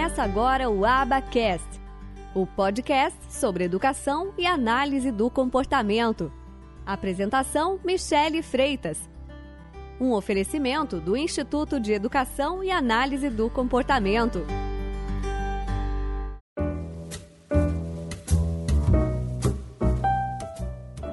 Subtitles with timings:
[0.00, 1.68] Começa agora o Abacast,
[2.34, 6.32] o podcast sobre educação e análise do comportamento.
[6.86, 8.98] Apresentação: Michele Freitas.
[10.00, 14.42] Um oferecimento do Instituto de Educação e Análise do Comportamento.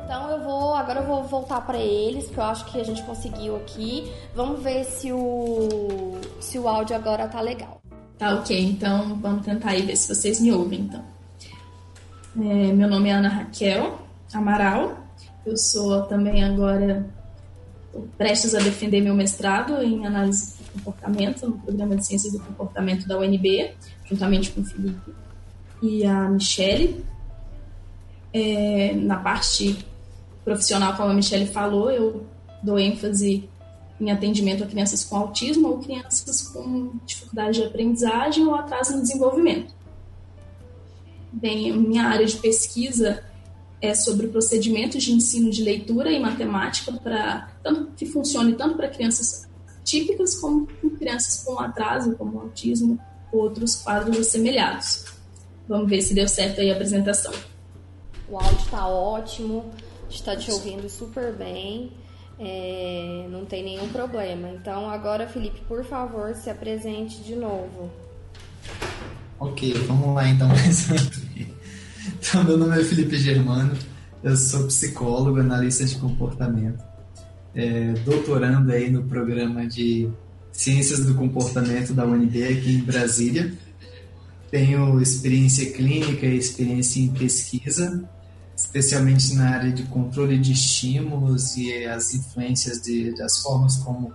[0.06, 4.10] Então agora eu vou voltar para eles, porque eu acho que a gente conseguiu aqui.
[4.34, 7.82] Vamos ver se o se o áudio agora tá legal.
[8.18, 11.04] Tá ok, então vamos tentar aí ver se vocês me ouvem então.
[12.36, 14.00] É, meu nome é Ana Raquel
[14.34, 14.98] Amaral,
[15.46, 17.08] eu sou também agora
[18.18, 23.08] prestes a defender meu mestrado em análise do comportamento no programa de ciências do comportamento
[23.08, 23.72] da UNB,
[24.06, 25.14] juntamente com o Felipe
[25.82, 27.06] e a Michele.
[28.34, 29.86] É, na parte
[30.44, 32.26] profissional, como a Michele falou, eu
[32.64, 33.50] dou ênfase
[34.00, 39.02] em atendimento a crianças com autismo ou crianças com dificuldade de aprendizagem ou atraso no
[39.02, 39.74] desenvolvimento.
[41.32, 43.24] Bem, minha área de pesquisa
[43.82, 48.88] é sobre procedimentos de ensino de leitura e matemática para tanto que funcione tanto para
[48.88, 49.48] crianças
[49.84, 53.00] típicas como crianças com atraso, como autismo
[53.32, 55.06] ou outros quadros assemelhados.
[55.68, 57.34] Vamos ver se deu certo aí a apresentação.
[58.30, 59.72] O áudio está ótimo,
[60.10, 61.92] está te ouvindo super bem
[62.40, 64.50] é, não tem nenhum problema.
[64.50, 67.92] Então, agora, Felipe, por favor, se apresente de novo.
[69.40, 70.50] Ok, vamos lá então.
[72.20, 73.78] Então, meu nome é Felipe Germano,
[74.24, 76.82] eu sou psicólogo, analista de comportamento,
[77.54, 80.10] é, doutorando aí no programa de
[80.52, 83.54] Ciências do Comportamento da UNB aqui em Brasília.
[84.50, 88.10] Tenho experiência clínica e experiência em pesquisa
[88.58, 94.12] especialmente na área de controle de estímulos e as influências de, das formas como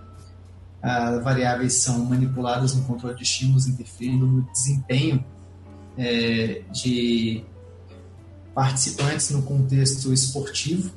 [0.81, 5.23] as ah, variáveis são manipuladas no controle de estímulos, interferindo no desempenho
[5.97, 7.41] é, de
[8.53, 10.91] participantes no contexto esportivo,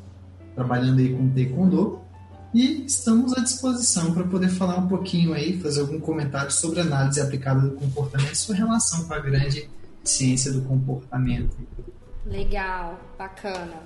[0.57, 2.01] trabalhando aí com taekwondo.
[2.53, 7.21] E estamos à disposição para poder falar um pouquinho aí, fazer algum comentário sobre análise
[7.21, 9.71] aplicada do comportamento e sua relação com a grande
[10.03, 11.57] ciência do comportamento.
[12.27, 13.83] Legal, bacana.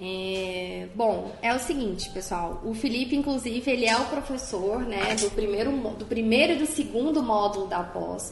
[0.00, 2.60] É, bom, é o seguinte, pessoal.
[2.64, 7.22] O Felipe, inclusive, ele é o professor, né, do primeiro, do primeiro e do segundo
[7.22, 8.30] módulo da pós,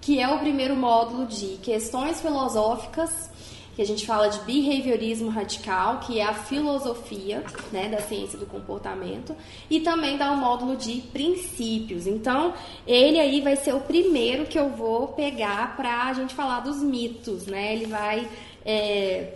[0.00, 3.30] que é o primeiro módulo de questões filosóficas,
[3.76, 7.42] que a gente fala de behaviorismo radical, que é a filosofia,
[7.72, 9.34] né, da ciência do comportamento,
[9.68, 12.06] e também dá o um módulo de princípios.
[12.06, 12.54] Então,
[12.86, 16.82] ele aí vai ser o primeiro que eu vou pegar para a gente falar dos
[16.82, 17.74] mitos, né?
[17.74, 18.28] Ele vai
[18.64, 19.34] é,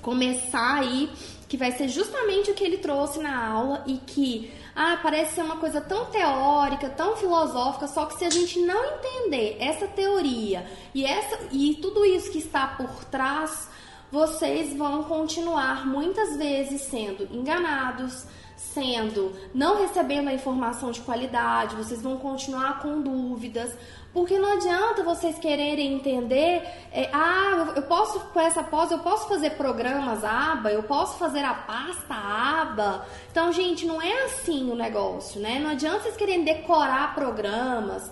[0.00, 1.10] começar aí,
[1.48, 5.42] que vai ser justamente o que ele trouxe na aula e que ah, parece ser
[5.42, 10.66] uma coisa tão teórica, tão filosófica, só que se a gente não entender essa teoria
[10.94, 13.68] e essa e tudo isso que está por trás,
[14.10, 18.26] vocês vão continuar muitas vezes sendo enganados,
[18.56, 23.76] sendo não recebendo a informação de qualidade, vocês vão continuar com dúvidas,
[24.12, 26.62] porque não adianta vocês quererem entender,
[26.92, 31.44] é, ah, eu posso, com essa pós, eu posso fazer programas aba, eu posso fazer
[31.44, 33.06] a pasta aba.
[33.30, 35.58] Então, gente, não é assim o negócio, né?
[35.58, 38.10] Não adianta vocês querem decorar programas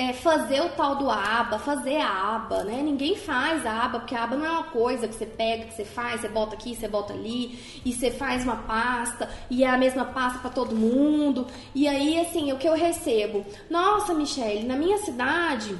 [0.00, 2.80] é, fazer o tal do aba, fazer a aba, né?
[2.82, 5.74] Ninguém faz a aba, porque a aba não é uma coisa que você pega, que
[5.74, 9.68] você faz, você bota aqui, você bota ali, e você faz uma pasta, e é
[9.68, 11.46] a mesma pasta para todo mundo.
[11.74, 13.44] E aí, assim, o que eu recebo?
[13.68, 15.76] Nossa, Michelle, na minha cidade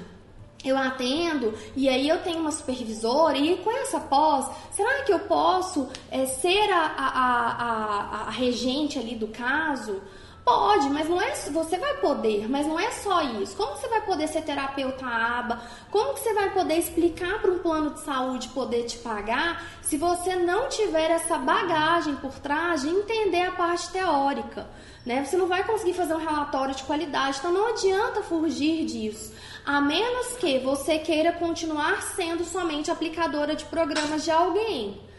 [0.63, 5.21] eu atendo e aí eu tenho uma supervisora e com essa pós, será que eu
[5.21, 10.03] posso é, ser a, a, a, a, regente ali do caso?
[10.45, 11.35] Pode, mas não é.
[11.35, 13.57] Você vai poder, mas não é só isso.
[13.57, 15.63] Como você vai poder ser terapeuta aba?
[15.91, 19.97] Como que você vai poder explicar para um plano de saúde poder te pagar se
[19.97, 24.69] você não tiver essa bagagem por trás de entender a parte teórica?
[25.05, 25.25] Né?
[25.25, 29.33] Você não vai conseguir fazer um relatório de qualidade, então não adianta fugir disso.
[29.65, 35.10] A menos que você queira continuar sendo somente aplicadora de programas de alguém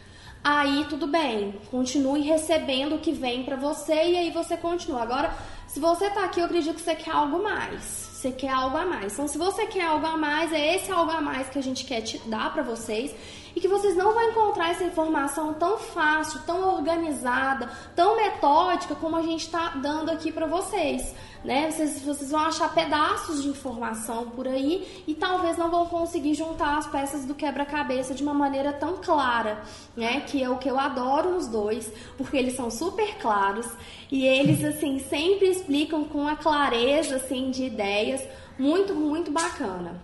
[0.44, 5.02] aí tudo bem, continue recebendo o que vem para você e aí você continua.
[5.02, 5.34] Agora,
[5.68, 8.11] se você tá aqui, eu acredito que você quer algo mais.
[8.22, 9.14] Você quer algo a mais.
[9.14, 11.84] Então, se você quer algo a mais, é esse algo a mais que a gente
[11.84, 13.16] quer te dar para vocês
[13.56, 19.16] e que vocês não vão encontrar essa informação tão fácil, tão organizada, tão metódica como
[19.16, 21.72] a gente está dando aqui para vocês né?
[21.72, 26.78] Vocês, vocês vão achar pedaços de informação por aí e talvez não vão conseguir juntar
[26.78, 29.62] as peças do quebra-cabeça de uma maneira tão clara,
[29.96, 30.22] né?
[30.22, 33.68] Que é o que eu adoro nos dois, porque eles são super claros
[34.12, 37.70] e eles assim sempre explicam com a clareza assim de
[38.12, 38.28] ideias
[38.58, 40.02] muito muito bacana.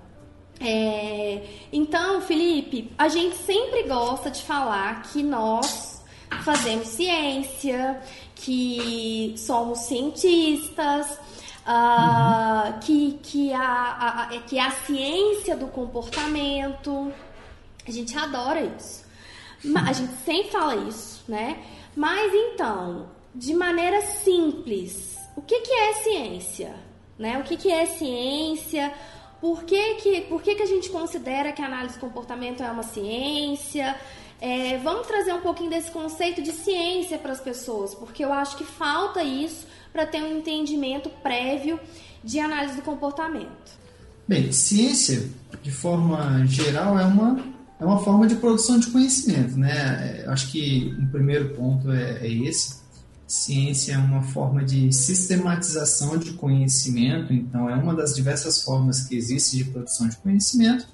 [0.60, 6.02] É, então, Felipe, a gente sempre gosta de falar que nós
[6.44, 8.02] fazemos ciência,
[8.34, 11.12] que somos cientistas,
[11.68, 12.80] uh, uhum.
[12.80, 17.14] que, que, a, a, que a ciência do comportamento.
[17.88, 19.06] A gente adora isso.
[19.88, 21.64] A gente sempre fala isso, né?
[21.96, 26.87] Mas então, de maneira simples, o que, que é ciência?
[27.18, 27.38] Né?
[27.40, 28.94] O que, que é ciência?
[29.42, 32.72] Por que, que, por que, que a gente considera que a análise de comportamento é
[32.72, 33.96] uma ciência?
[34.40, 38.56] É, vamos trazer um pouquinho desse conceito de ciência para as pessoas, porque eu acho
[38.58, 41.80] que falta isso para ter um entendimento prévio
[42.24, 43.78] de análise do comportamento.
[44.28, 45.30] Bem, ciência,
[45.64, 47.44] de forma geral, é uma,
[47.80, 50.24] é uma forma de produção de conhecimento, né?
[50.26, 52.82] Eu acho que um primeiro ponto é, é esse.
[53.28, 59.18] Ciência é uma forma de sistematização de conhecimento, então é uma das diversas formas que
[59.18, 60.88] existe de produção de conhecimento,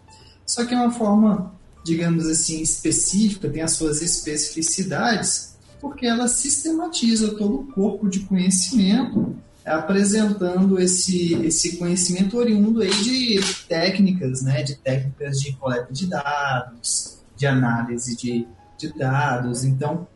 [0.43, 1.53] só que é uma forma,
[1.85, 9.35] digamos assim, específica, tem as suas especificidades, porque ela sistematiza todo o corpo de conhecimento,
[9.63, 17.19] apresentando esse, esse conhecimento oriundo aí de técnicas, né, de técnicas de coleta de dados,
[17.37, 18.47] de análise de,
[18.77, 19.63] de dados.
[19.63, 20.07] Então,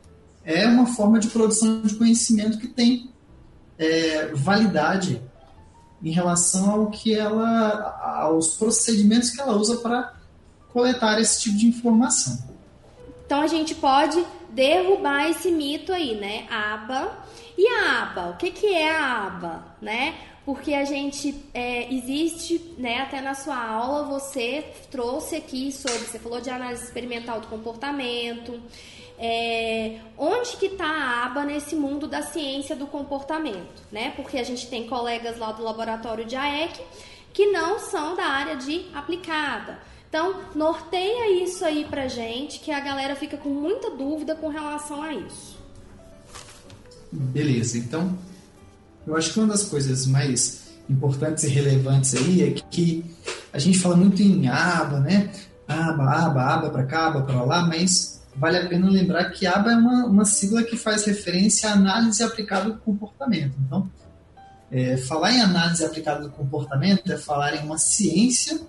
[0.48, 3.10] é uma forma de produção de conhecimento que tem
[3.78, 5.22] é, validade
[6.02, 10.14] em relação ao que ela, aos procedimentos que ela usa para
[10.72, 12.38] coletar esse tipo de informação.
[13.26, 16.48] Então a gente pode derrubar esse mito aí, né?
[16.50, 17.26] Aba.
[17.58, 18.30] E a aba?
[18.30, 20.16] O que, que é a aba, né?
[20.46, 23.02] Porque a gente é, existe, né?
[23.02, 28.62] Até na sua aula você trouxe aqui sobre, você falou de análise experimental do comportamento.
[29.19, 34.14] É, onde que está a aba nesse mundo da ciência do comportamento, né?
[34.16, 36.80] Porque a gente tem colegas lá do laboratório de AEC
[37.34, 39.80] que não são da área de aplicada.
[40.10, 45.04] Então, norteia isso aí pra gente, que a galera fica com muita dúvida com relação
[45.04, 45.58] a isso.
[47.12, 48.18] Beleza, então,
[49.06, 53.06] eu acho que uma das coisas mais importantes e relevantes aí é que
[53.54, 55.31] a gente fala muito em aba, né?
[55.68, 59.72] Aba, aba, aba para cá, aba para lá, mas vale a pena lembrar que ABA
[59.72, 63.56] é uma, uma sigla que faz referência à análise aplicada do comportamento.
[63.66, 63.89] Então,
[64.72, 68.62] é, falar em análise aplicada do comportamento é falar em uma ciência,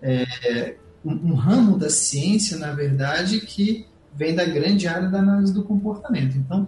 [0.00, 5.52] é, um, um, ramo da ciência, na verdade, que vem da grande área da análise
[5.52, 6.36] do comportamento.
[6.36, 6.66] Então,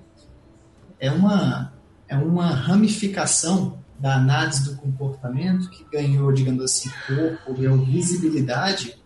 [0.98, 1.72] é uma,
[2.06, 8.99] é uma ramificação da análise do comportamento que ganhou, digamos assim, corpo, ganhou visibilidade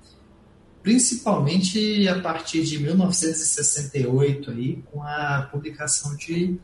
[0.85, 6.61] principalmente a partir de 1968 aí, com a publicação de,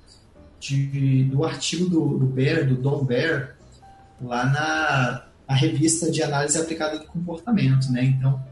[0.60, 3.56] de do artigo do, do Baer, do Don Baer,
[4.20, 8.04] lá na, na revista de análise aplicada do comportamento, né?
[8.04, 8.44] Então,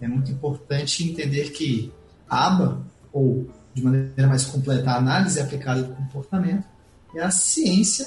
[0.00, 1.92] é muito importante entender que
[2.28, 2.80] ABA,
[3.12, 6.64] ou de maneira mais completa, a análise aplicada do comportamento,
[7.12, 8.06] é a ciência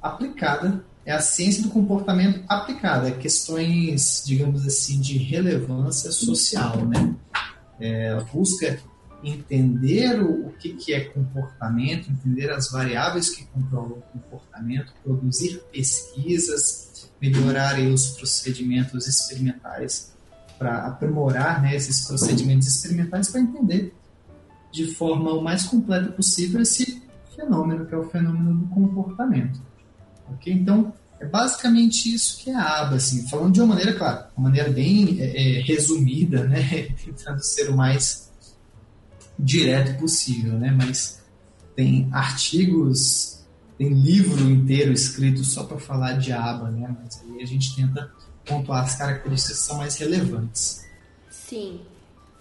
[0.00, 7.14] aplicada é a ciência do comportamento aplicada a questões, digamos assim, de relevância social, né?
[7.80, 8.78] É, busca
[9.22, 15.60] entender o, o que, que é comportamento, entender as variáveis que controlam o comportamento, produzir
[15.72, 20.12] pesquisas, melhorar os procedimentos experimentais
[20.58, 23.92] para aprimorar né, esses procedimentos experimentais para entender
[24.70, 27.02] de forma o mais completa possível esse
[27.34, 29.60] fenômeno que é o fenômeno do comportamento.
[30.34, 30.52] Ok?
[30.52, 34.48] Então, é basicamente isso que é a aba, assim, falando de uma maneira, claro, uma
[34.48, 36.88] maneira bem é, é, resumida, né?
[37.04, 38.32] Tentando ser o mais
[39.38, 40.70] direto possível, né?
[40.70, 41.20] Mas
[41.76, 43.44] tem artigos,
[43.76, 46.96] tem livro inteiro escrito só para falar de aba, né?
[47.02, 48.10] Mas aí a gente tenta
[48.46, 50.86] pontuar as características que são mais relevantes.
[51.30, 51.82] Sim.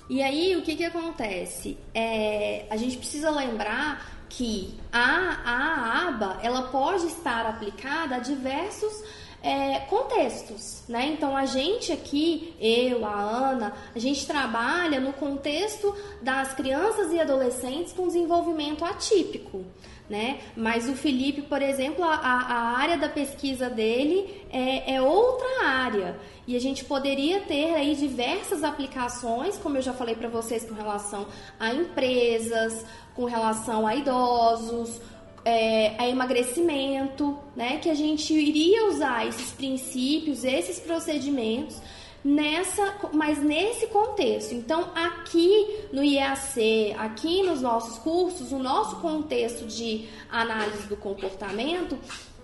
[0.09, 1.77] E aí, o que que acontece?
[1.93, 9.03] É, a gente precisa lembrar que a, a aba ela pode estar aplicada a diversos
[9.41, 11.07] é, contextos, né?
[11.07, 17.19] Então a gente aqui, eu, a Ana, a gente trabalha no contexto das crianças e
[17.19, 19.63] adolescentes com desenvolvimento atípico,
[20.09, 20.39] né?
[20.57, 26.19] Mas o Felipe, por exemplo, a, a área da pesquisa dele é, é, outra área.
[26.45, 30.73] E a gente poderia ter aí diversas aplicações, como eu já falei para vocês, com
[30.73, 31.27] relação
[31.59, 32.83] a empresas,
[33.15, 34.99] com relação a idosos,
[35.45, 37.77] é, a emagrecimento, né?
[37.77, 41.81] Que a gente iria usar esses princípios, esses procedimentos
[42.23, 44.53] nessa, mas nesse contexto.
[44.53, 51.97] Então, aqui no IAC, aqui nos nossos cursos, o nosso contexto de análise do comportamento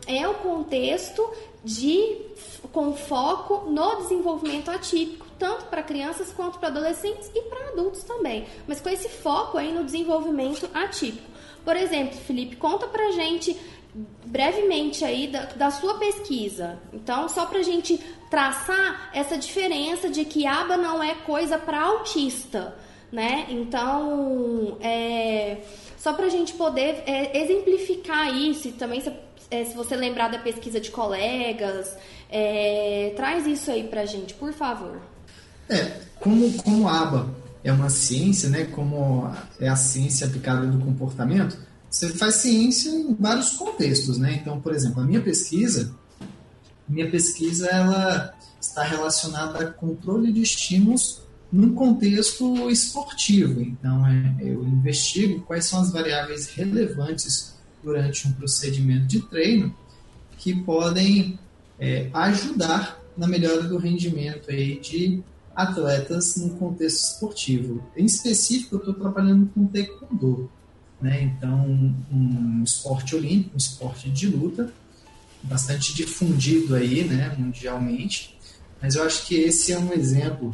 [0.08, 1.28] é o contexto
[1.64, 2.18] de
[2.72, 8.46] com foco no desenvolvimento atípico, tanto para crianças quanto para adolescentes e para adultos também,
[8.68, 11.35] mas com esse foco aí no desenvolvimento atípico.
[11.66, 13.58] Por exemplo, Felipe, conta pra gente
[14.26, 16.78] brevemente aí da, da sua pesquisa.
[16.94, 17.98] Então, só pra gente
[18.30, 22.76] traçar essa diferença de que aba não é coisa para autista,
[23.12, 23.48] né?
[23.50, 25.58] Então, é,
[25.98, 29.12] só pra gente poder é, exemplificar isso e também se,
[29.50, 31.98] é, se você lembrar da pesquisa de colegas,
[32.30, 35.02] é, traz isso aí pra gente, por favor.
[35.70, 38.66] É, como, como aba é uma ciência, né?
[38.66, 39.28] Como
[39.60, 41.58] é a ciência aplicada do comportamento,
[41.90, 44.38] você faz ciência em vários contextos, né?
[44.40, 45.92] Então, por exemplo, a minha pesquisa,
[46.88, 53.60] minha pesquisa ela está relacionada a controle de estímulos num contexto esportivo.
[53.60, 59.76] Então, é, eu investigo quais são as variáveis relevantes durante um procedimento de treino
[60.38, 61.40] que podem
[61.80, 65.24] é, ajudar na melhora do rendimento aí de
[65.56, 67.84] atletas no contexto esportivo.
[67.96, 70.52] Em específico, eu estou trabalhando com taekwondo,
[71.02, 71.24] né?
[71.24, 74.72] Então, um esporte olímpico, um esporte de luta,
[75.44, 78.38] bastante difundido aí, né, mundialmente.
[78.82, 80.54] Mas eu acho que esse é um exemplo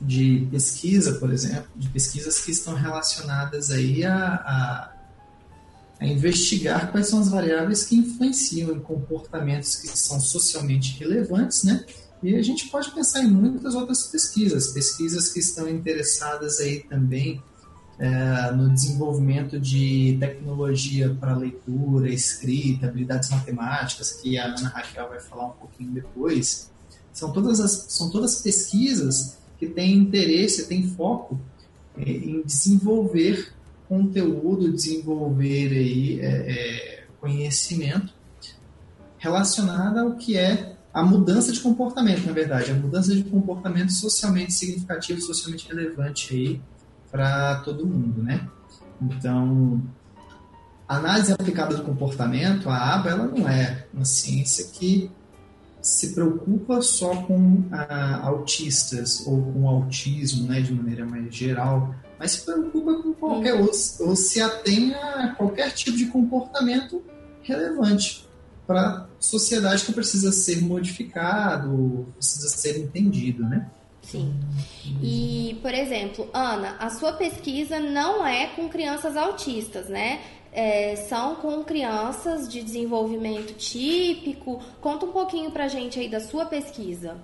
[0.00, 4.92] de pesquisa, por exemplo, de pesquisas que estão relacionadas aí a, a,
[6.00, 11.84] a investigar quais são as variáveis que influenciam em comportamentos que são socialmente relevantes, né?
[12.24, 17.42] E a gente pode pensar em muitas outras pesquisas, pesquisas que estão interessadas aí também
[17.98, 25.20] é, no desenvolvimento de tecnologia para leitura, escrita, habilidades matemáticas, que a Ana Raquel vai
[25.20, 26.70] falar um pouquinho depois.
[27.12, 31.38] São todas, as, são todas pesquisas que têm interesse, têm foco
[31.94, 33.52] é, em desenvolver
[33.86, 38.14] conteúdo, desenvolver aí, é, é conhecimento
[39.18, 44.52] relacionado ao que é a mudança de comportamento, na verdade, a mudança de comportamento socialmente
[44.52, 46.60] significativo, socialmente relevante aí
[47.10, 48.48] para todo mundo, né?
[49.02, 49.82] Então,
[50.86, 55.10] a análise aplicada do comportamento, a ABA, ela não é uma ciência que
[55.82, 62.30] se preocupa só com ah, autistas ou com autismo, né, de maneira mais geral, mas
[62.30, 63.70] se preocupa com qualquer ou,
[64.00, 67.02] ou se atém a qualquer tipo de comportamento
[67.42, 68.23] relevante
[68.66, 73.70] para a sociedade que precisa ser modificado, precisa ser entendido, né?
[74.02, 74.34] Sim.
[75.02, 80.20] E, por exemplo, Ana, a sua pesquisa não é com crianças autistas, né?
[80.52, 84.62] É, são com crianças de desenvolvimento típico.
[84.80, 87.16] Conta um pouquinho pra gente aí da sua pesquisa.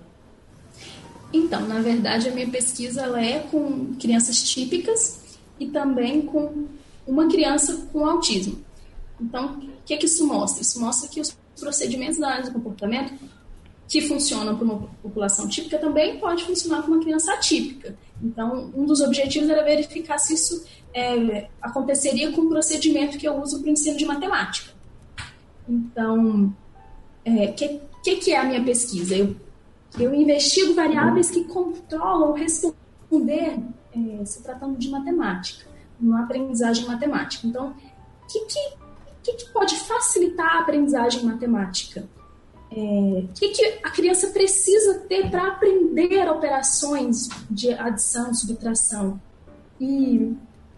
[1.31, 6.67] Então, na verdade, a minha pesquisa ela é com crianças típicas e também com
[7.07, 8.59] uma criança com autismo.
[9.19, 10.61] Então, que, que isso mostra?
[10.61, 13.13] Isso mostra que os procedimentos da análise do comportamento
[13.87, 17.97] que funcionam para uma população típica também pode funcionar para uma criança atípica.
[18.23, 23.35] Então, um dos objetivos era verificar se isso é, aconteceria com o procedimento que eu
[23.41, 24.71] uso para o ensino de matemática.
[25.67, 26.53] Então, o
[27.25, 29.15] é, que, que, que, é a minha pesquisa?
[29.15, 29.35] Eu,
[29.99, 33.57] eu investigo variáveis que controlam responder
[33.93, 35.65] é, se tratando de matemática,
[35.99, 37.45] uma aprendizagem matemática.
[37.45, 37.71] Então,
[38.23, 38.80] o que, que
[39.21, 42.09] o que, que pode facilitar a aprendizagem matemática?
[42.71, 49.21] É, o que, que a criança precisa ter para aprender operações de adição, subtração?
[49.79, 50.33] E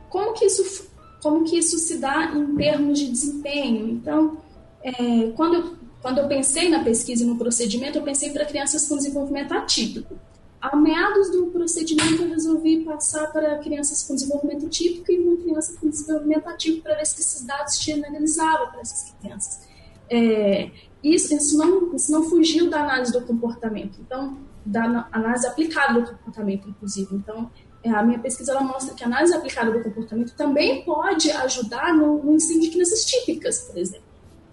[0.09, 0.89] como que isso,
[1.21, 3.87] como que isso se dá em termos de desempenho?
[3.87, 4.37] Então,
[4.83, 8.85] é, quando, eu, quando eu pensei na pesquisa e no procedimento, eu pensei para crianças
[8.87, 10.19] com desenvolvimento atípico.
[10.63, 15.77] A meados do procedimento, eu resolvi passar para crianças com desenvolvimento típico e uma criança
[15.77, 19.67] com desenvolvimento ativo para ver se esses dados generalizavam para essas crianças.
[20.09, 20.71] É,
[21.03, 26.11] isso, isso, não, isso não fugiu da análise do comportamento, então, da análise aplicada do
[26.11, 27.13] comportamento, inclusive.
[27.13, 27.51] Então,
[27.83, 31.93] é, a minha pesquisa ela mostra que a análise aplicada do comportamento também pode ajudar
[31.93, 34.07] no, no ensino de crianças típicas, por exemplo.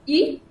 [0.09, 0.43] E,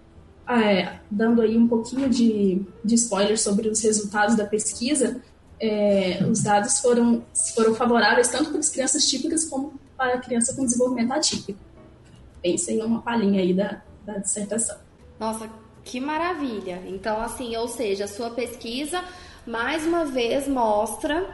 [0.47, 5.21] é, dando aí um pouquinho de, de spoiler sobre os resultados da pesquisa,
[5.59, 7.23] é, os dados foram,
[7.53, 11.59] foram favoráveis tanto para as crianças típicas como para a criança com desenvolvimento atípico.
[12.41, 14.77] Pensem uma palhinha aí da, da dissertação.
[15.19, 15.49] Nossa,
[15.83, 16.81] que maravilha!
[16.87, 19.03] Então, assim, ou seja, a sua pesquisa
[19.45, 21.27] mais uma vez mostra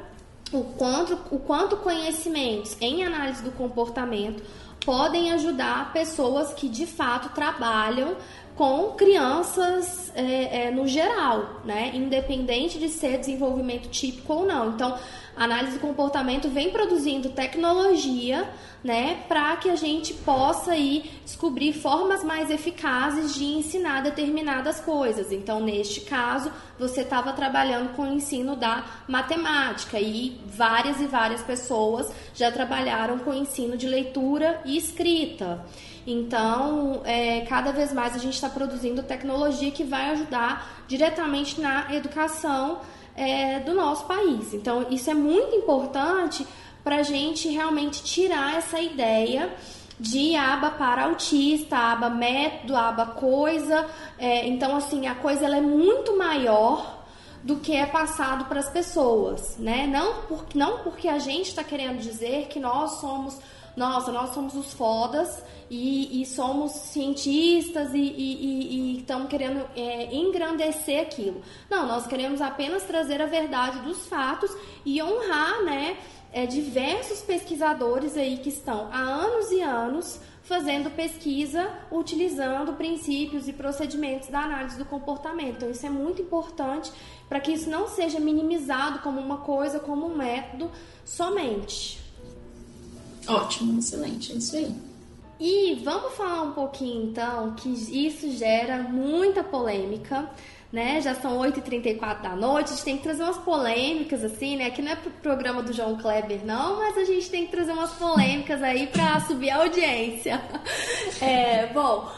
[0.51, 4.41] o quanto, o quanto conhecimentos em análise do comportamento
[4.85, 8.15] podem ajudar pessoas que de fato trabalham
[8.55, 11.91] com crianças é, é, no geral, né?
[11.93, 14.69] Independente de ser desenvolvimento típico ou não.
[14.69, 14.97] Então,
[15.35, 18.49] a análise do comportamento vem produzindo tecnologia,
[18.81, 25.31] né, para que a gente possa aí descobrir formas mais eficazes de ensinar determinadas coisas.
[25.33, 31.41] Então, neste caso, você estava trabalhando com o ensino da matemática e várias e várias
[31.41, 35.65] pessoas já trabalharam com o ensino de leitura e escrita.
[36.05, 41.93] Então, é, cada vez mais a gente está produzindo tecnologia que vai ajudar diretamente na
[41.93, 42.79] educação
[43.15, 44.53] é, do nosso país.
[44.53, 46.45] Então, isso é muito importante
[46.83, 49.51] para a gente realmente tirar essa ideia
[49.99, 53.87] de aba para autista, aba método, aba coisa.
[54.19, 57.03] É, então, assim, a coisa ela é muito maior
[57.43, 59.85] do que é passado para as pessoas, né?
[59.85, 63.39] Não, por, não porque a gente está querendo dizer que nós somos,
[63.75, 71.41] nossa, nós somos os fodas e, e somos cientistas e estamos querendo é, engrandecer aquilo.
[71.69, 74.55] Não, nós queremos apenas trazer a verdade dos fatos
[74.85, 75.97] e honrar, né?
[76.31, 83.53] É, diversos pesquisadores aí que estão há anos e anos fazendo pesquisa utilizando princípios e
[83.53, 85.55] procedimentos da análise do comportamento.
[85.57, 86.91] Então, isso é muito importante
[87.27, 90.69] para que isso não seja minimizado como uma coisa, como um método
[91.03, 92.04] somente.
[93.27, 94.71] Ótimo, excelente, é isso aí.
[95.39, 100.29] E vamos falar um pouquinho então que isso gera muita polêmica,
[100.71, 101.01] né?
[101.01, 104.67] Já são 8h34 da noite, a gente tem que trazer umas polêmicas assim, né?
[104.67, 107.73] Aqui não é pro programa do João Kleber, não, mas a gente tem que trazer
[107.73, 110.41] umas polêmicas aí para subir a audiência.
[111.21, 112.11] É, bom,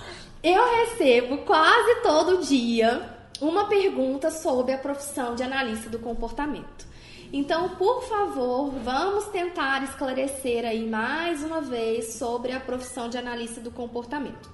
[0.43, 6.87] eu recebo quase todo dia uma pergunta sobre a profissão de analista do comportamento.
[7.31, 13.59] Então, por favor, vamos tentar esclarecer aí mais uma vez sobre a profissão de analista
[13.59, 14.49] do comportamento.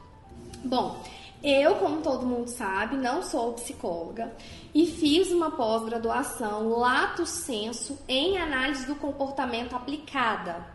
[0.64, 0.98] Bom,
[1.44, 4.34] eu, como todo mundo sabe, não sou psicóloga
[4.74, 10.66] e fiz uma pós-graduação lato senso em análise do comportamento aplicada.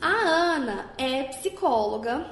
[0.00, 2.28] A Ana é psicóloga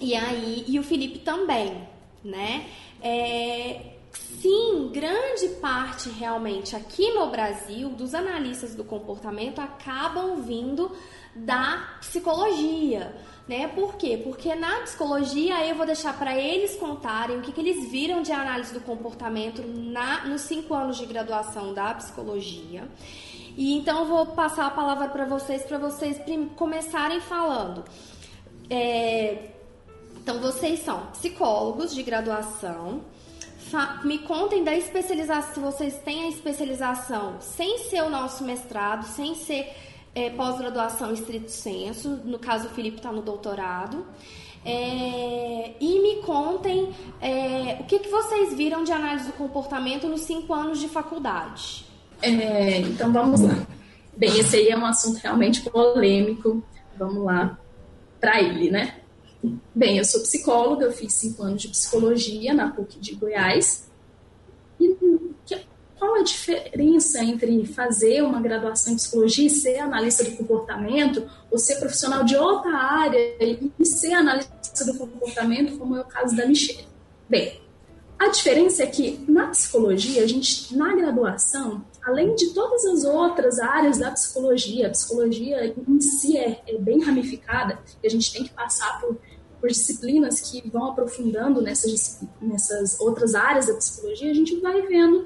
[0.00, 1.88] e aí e o Felipe também,
[2.24, 2.66] né?
[3.00, 10.90] É, sim, grande parte realmente aqui no Brasil dos analistas do comportamento acabam vindo
[11.34, 13.14] da psicologia.
[13.48, 13.66] Né?
[13.68, 14.20] Por quê?
[14.22, 18.30] Porque na psicologia eu vou deixar para eles contarem o que, que eles viram de
[18.32, 22.88] análise do comportamento na, nos cinco anos de graduação da psicologia.
[23.56, 26.18] E então eu vou passar a palavra para vocês, para vocês
[26.56, 27.84] começarem falando.
[28.70, 29.50] É,
[30.22, 33.02] então vocês são psicólogos de graduação,
[34.04, 39.34] me contem da especialização, se vocês têm a especialização sem ser o nosso mestrado, sem
[39.34, 39.72] ser
[40.14, 44.06] é, pós-graduação estrito senso, no caso o Felipe está no doutorado.
[44.64, 50.20] É, e me contem é, o que, que vocês viram de análise do comportamento nos
[50.20, 51.84] cinco anos de faculdade.
[52.20, 53.66] É, então vamos lá.
[54.16, 56.62] Bem, esse aí é um assunto realmente polêmico.
[56.96, 57.58] Vamos lá
[58.20, 59.01] para ele, né?
[59.74, 63.90] Bem, eu sou psicóloga, eu fiz cinco anos de psicologia na PUC de Goiás.
[64.78, 64.96] E
[65.98, 71.58] qual a diferença entre fazer uma graduação em psicologia e ser analista do comportamento, ou
[71.58, 73.18] ser profissional de outra área
[73.78, 76.86] e ser analista do comportamento, como é o caso da Michelle?
[77.28, 77.60] Bem,
[78.18, 83.58] a diferença é que na psicologia, a gente, na graduação, além de todas as outras
[83.58, 88.44] áreas da psicologia, a psicologia em si é, é bem ramificada, e a gente tem
[88.44, 89.18] que passar por
[89.62, 95.24] por disciplinas que vão aprofundando nessas, nessas outras áreas da psicologia, a gente vai vendo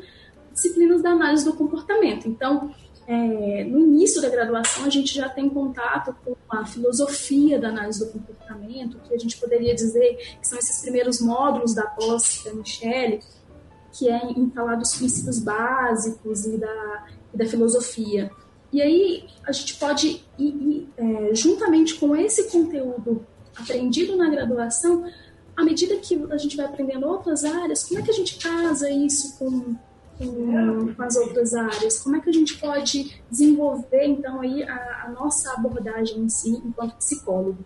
[0.52, 2.28] disciplinas da análise do comportamento.
[2.28, 2.70] Então,
[3.06, 8.04] é, no início da graduação, a gente já tem contato com a filosofia da análise
[8.04, 12.52] do comportamento, que a gente poderia dizer que são esses primeiros módulos da pós da
[12.52, 13.20] Michelle,
[13.90, 18.30] que é em falar dos princípios básicos e da, e da filosofia.
[18.70, 23.26] E aí a gente pode ir, ir é, juntamente com esse conteúdo
[23.58, 25.04] aprendido na graduação,
[25.56, 28.90] à medida que a gente vai aprendendo outras áreas, como é que a gente casa
[28.90, 29.74] isso com,
[30.18, 31.98] com, com as outras áreas?
[31.98, 36.50] Como é que a gente pode desenvolver, então, aí a, a nossa abordagem em si,
[36.50, 37.64] enquanto psicólogo?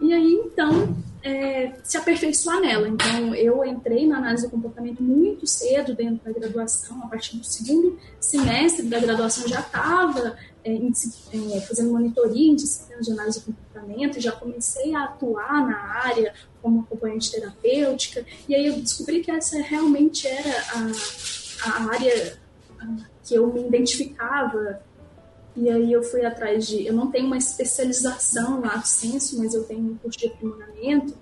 [0.00, 2.88] E aí, então, é, se aperfeiçoar nela.
[2.88, 7.44] Então, eu entrei na análise do comportamento muito cedo dentro da graduação, a partir do
[7.44, 13.46] segundo semestre da graduação já estava é, é, fazendo monitoria em disciplinas de análise do
[13.46, 18.24] comportamento já comecei a atuar na área como acompanhante terapêutica.
[18.48, 22.38] E aí eu descobri que essa realmente era a, a área
[23.24, 24.80] que eu me identificava.
[25.60, 26.86] E aí eu fui atrás de.
[26.86, 31.14] Eu não tenho uma especialização lá senso, mas eu tenho um curso de aprimoramento.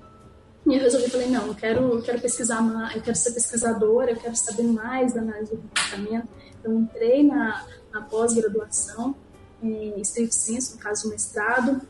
[0.67, 4.11] E eu resolvi, falei, não, eu quero, eu quero pesquisar mais, eu quero ser pesquisadora,
[4.11, 6.29] eu quero saber mais da análise do comportamento.
[6.61, 9.15] Então, entrei na, na pós-graduação,
[9.63, 11.81] em estrito senso, no caso, mestrado,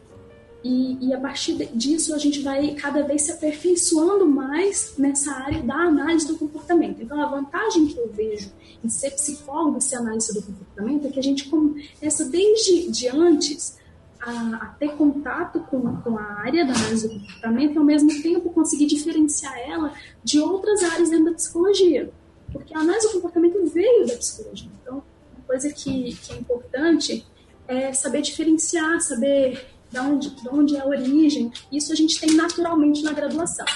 [0.63, 5.63] e, e, a partir disso a gente vai cada vez se aperfeiçoando mais nessa área
[5.63, 7.03] da análise do comportamento.
[7.03, 8.51] Então, a vantagem que eu vejo
[8.85, 13.09] em ser psicólogo e ser analista do comportamento é que a gente começa desde de
[13.09, 13.79] antes
[14.21, 18.23] a, a, ter contato com, com, a área da análise do comportamento e, ao mesmo
[18.23, 19.93] tempo, conseguir diferenciar ela
[20.25, 22.11] de outras áreas dentro da psicologia.
[22.53, 24.71] Porque a análise do comportamento veio da psicologia.
[24.83, 27.27] Então, uma coisa que, que é importante
[27.69, 31.53] é saber diferenciar, saber de onde, de onde é a origem.
[31.71, 33.67] Isso a gente tem naturalmente na graduação.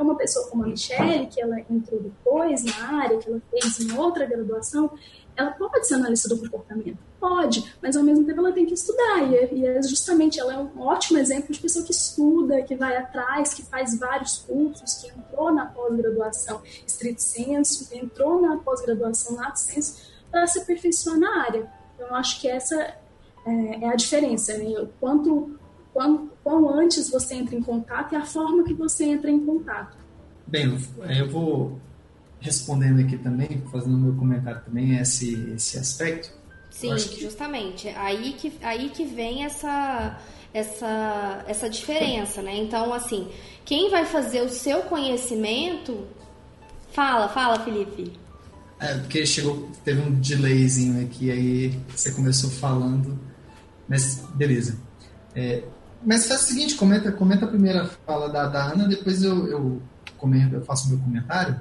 [0.00, 3.80] Então, uma pessoa como a Michelle, que ela entrou depois na área, que ela fez
[3.80, 4.90] em outra graduação,
[5.36, 6.96] ela pode ser analista do comportamento?
[7.20, 9.30] Pode, mas ao mesmo tempo ela tem que estudar.
[9.30, 12.74] E, é, e é justamente ela é um ótimo exemplo de pessoa que estuda, que
[12.74, 19.36] vai atrás, que faz vários cursos, que entrou na pós-graduação estrito senso, entrou na pós-graduação
[19.36, 21.70] lato senso, para se aperfeiçoar na área.
[21.94, 22.74] Então, eu acho que essa
[23.44, 24.56] é, é a diferença.
[24.56, 24.80] Né?
[24.80, 25.60] O quanto,
[26.50, 29.96] quão, antes você entra em contato e a forma que você entra em contato.
[30.46, 30.76] Bem,
[31.16, 31.78] eu vou
[32.40, 36.32] respondendo aqui também, fazendo meu comentário também esse, esse aspecto.
[36.70, 37.20] Sim, que...
[37.22, 37.88] justamente.
[37.90, 40.18] Aí que, aí que vem essa,
[40.52, 42.56] essa, essa diferença, né?
[42.56, 43.28] Então, assim,
[43.64, 46.06] quem vai fazer o seu conhecimento.
[46.92, 48.12] Fala, fala, Felipe.
[48.80, 53.16] É, porque chegou, teve um delayzinho aqui, aí você começou falando.
[53.88, 54.76] Mas beleza.
[55.34, 55.62] É,
[56.04, 59.82] mas faz o seguinte, comenta, comenta a primeira fala da, da Ana, depois eu, eu
[60.16, 61.58] comento, eu faço meu comentário.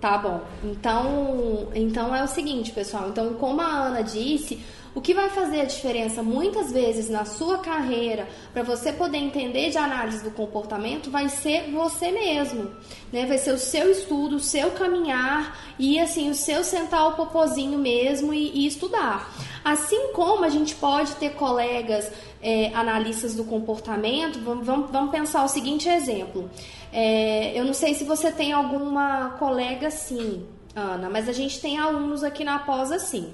[0.00, 0.42] Tá bom.
[0.62, 3.08] Então, então é o seguinte, pessoal.
[3.08, 4.62] Então, como a Ana disse,
[4.94, 9.70] o que vai fazer a diferença muitas vezes na sua carreira para você poder entender
[9.70, 12.70] de análise do comportamento vai ser você mesmo,
[13.12, 13.26] né?
[13.26, 17.78] Vai ser o seu estudo, o seu caminhar e assim o seu sentar o popozinho
[17.78, 19.32] mesmo e, e estudar.
[19.64, 22.10] Assim como a gente pode ter colegas
[22.42, 26.50] é, analistas do comportamento, vamos, vamos, pensar o seguinte exemplo.
[26.92, 31.78] É, eu não sei se você tem alguma colega assim, Ana, mas a gente tem
[31.78, 33.32] alunos aqui na pós assim,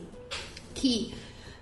[0.75, 1.15] que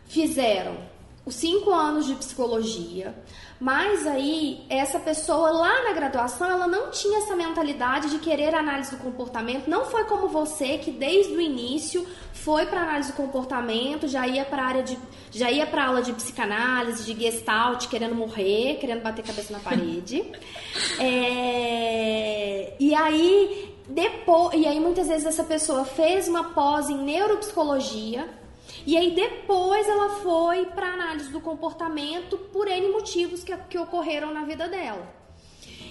[0.07, 0.77] fizeram
[1.25, 3.15] os cinco anos de psicologia,
[3.63, 8.91] mas aí essa pessoa lá na graduação ela não tinha essa mentalidade de querer análise
[8.91, 14.09] do comportamento, não foi como você que desde o início foi para análise do comportamento,
[14.09, 14.99] já ia para área de
[15.31, 20.25] já ia para aula de psicanálise, de gestalt, querendo morrer, querendo bater cabeça na parede.
[20.99, 28.29] é, e aí depois, e aí muitas vezes essa pessoa fez uma pós em neuropsicologia,
[28.87, 34.33] e aí depois ela foi para análise do comportamento por N motivos que, que ocorreram
[34.33, 35.23] na vida dela.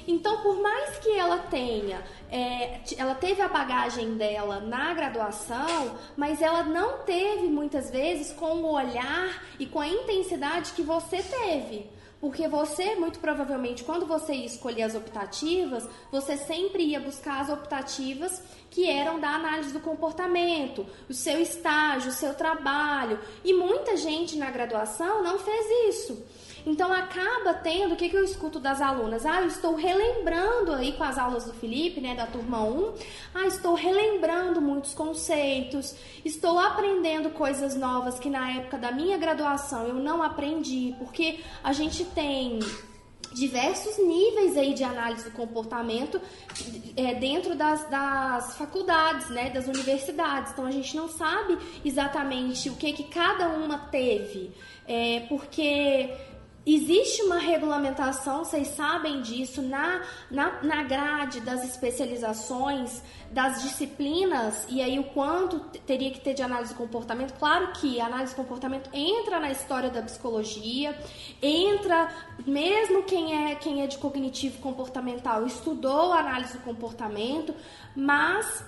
[0.08, 6.41] Então, por mais que ela tenha, é, ela teve a bagagem dela na graduação, mas
[6.41, 11.89] ela não teve muitas vezes com o olhar e com a intensidade que você teve.
[12.19, 17.49] Porque você, muito provavelmente, quando você ia escolher as optativas, você sempre ia buscar as
[17.49, 23.19] optativas que eram da análise do comportamento, o seu estágio, o seu trabalho.
[23.43, 26.25] E muita gente na graduação não fez isso.
[26.65, 29.25] Então acaba tendo, o que, que eu escuto das alunas?
[29.25, 32.93] Ah, eu estou relembrando aí com as aulas do Felipe, né, da turma 1.
[33.34, 39.86] Ah, estou relembrando muitos conceitos, estou aprendendo coisas novas que na época da minha graduação
[39.86, 42.60] eu não aprendi, porque a gente tem
[43.33, 46.19] diversos níveis aí de análise do comportamento
[46.95, 50.51] é, dentro das, das faculdades, né, das universidades.
[50.51, 54.51] Então a gente não sabe exatamente o que que cada uma teve,
[54.87, 56.09] é, porque
[56.63, 64.80] Existe uma regulamentação, vocês sabem disso, na, na, na grade das especializações, das disciplinas, e
[64.80, 67.34] aí o quanto teria que ter de análise de comportamento.
[67.39, 70.95] Claro que a análise de comportamento entra na história da psicologia,
[71.41, 72.13] entra,
[72.45, 77.56] mesmo quem é, quem é de cognitivo comportamental estudou a análise do comportamento,
[77.95, 78.63] mas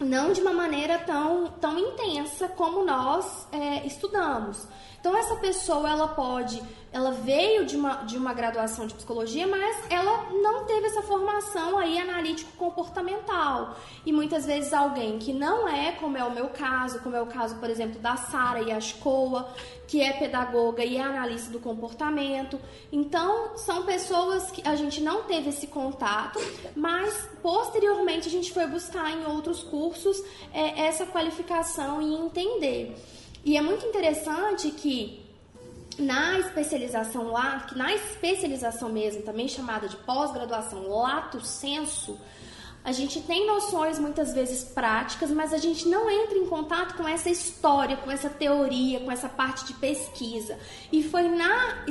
[0.00, 4.66] não de uma maneira tão, tão intensa como nós é, estudamos.
[5.00, 9.76] Então essa pessoa ela pode, ela veio de uma, de uma graduação de psicologia, mas
[9.88, 13.76] ela não teve essa formação aí analítico comportamental.
[14.04, 17.26] E muitas vezes alguém que não é, como é o meu caso, como é o
[17.26, 19.48] caso, por exemplo, da Sara Yashkoa,
[19.88, 22.60] que é pedagoga e é analista do comportamento.
[22.92, 26.38] Então, são pessoas que a gente não teve esse contato,
[26.76, 32.94] mas posteriormente a gente foi buscar em outros cursos é, essa qualificação e entender.
[33.44, 35.20] E é muito interessante que
[35.98, 42.18] na especialização lá, que na especialização mesmo, também chamada de pós-graduação lato senso,
[42.82, 47.06] a gente tem noções muitas vezes práticas, mas a gente não entra em contato com
[47.06, 50.58] essa história, com essa teoria, com essa parte de pesquisa.
[50.90, 51.84] E foi na,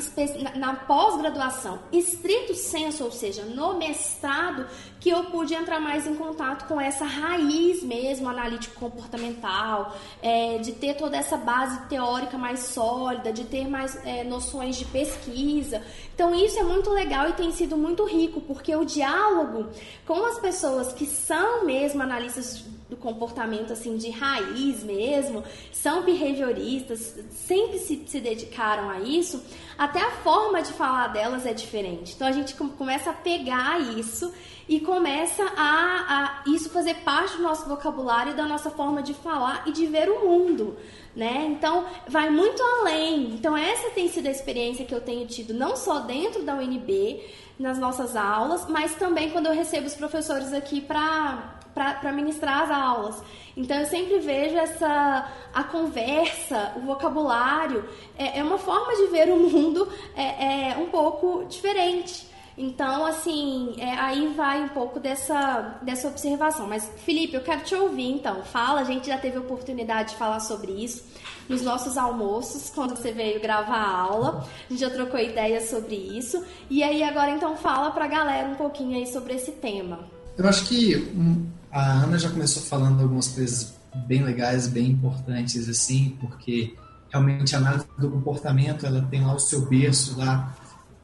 [0.56, 4.66] na pós-graduação, estrito senso, ou seja, no mestrado,
[5.00, 10.96] que eu pude entrar mais em contato com essa raiz mesmo, analítico-comportamental, é, de ter
[10.96, 15.82] toda essa base teórica mais sólida, de ter mais é, noções de pesquisa.
[16.14, 19.68] Então, isso é muito legal e tem sido muito rico, porque o diálogo
[20.06, 26.04] com as pessoas pessoas que são mesmo analistas do comportamento assim de raiz mesmo, são
[26.04, 29.44] behavioristas, sempre se, se dedicaram a isso,
[29.78, 32.14] até a forma de falar delas é diferente.
[32.16, 34.34] Então a gente começa a pegar isso
[34.68, 39.14] e começa a, a isso fazer parte do nosso vocabulário e da nossa forma de
[39.14, 40.78] falar e de ver o mundo.
[41.16, 41.48] Né?
[41.50, 43.34] Então, vai muito além.
[43.34, 47.20] Então, essa tem sido a experiência que eu tenho tido, não só dentro da UNB,
[47.60, 53.22] nas nossas aulas, mas também quando eu recebo os professores aqui para ministrar as aulas.
[53.58, 59.30] Então eu sempre vejo essa a conversa, o vocabulário é, é uma forma de ver
[59.30, 62.29] o mundo é, é um pouco diferente.
[62.62, 66.68] Então, assim, é, aí vai um pouco dessa, dessa observação.
[66.68, 68.44] Mas, Felipe, eu quero te ouvir, então.
[68.44, 71.06] Fala, a gente já teve oportunidade de falar sobre isso
[71.48, 74.46] nos nossos almoços, quando você veio gravar a aula.
[74.70, 76.44] A gente já trocou ideias sobre isso.
[76.70, 80.02] E aí, agora, então, fala pra galera um pouquinho aí sobre esse tema.
[80.38, 83.74] Eu acho que hum, a Ana já começou falando algumas coisas
[84.06, 86.76] bem legais, bem importantes, assim, porque
[87.10, 90.54] realmente a análise do comportamento, ela tem lá o seu berço lá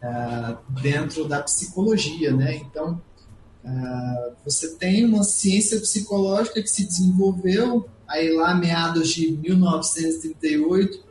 [0.02, 2.56] uh, dentro da psicologia, né?
[2.58, 3.02] Então,
[3.64, 11.04] uh, você tem uma ciência psicológica que se desenvolveu, aí lá meados de 1938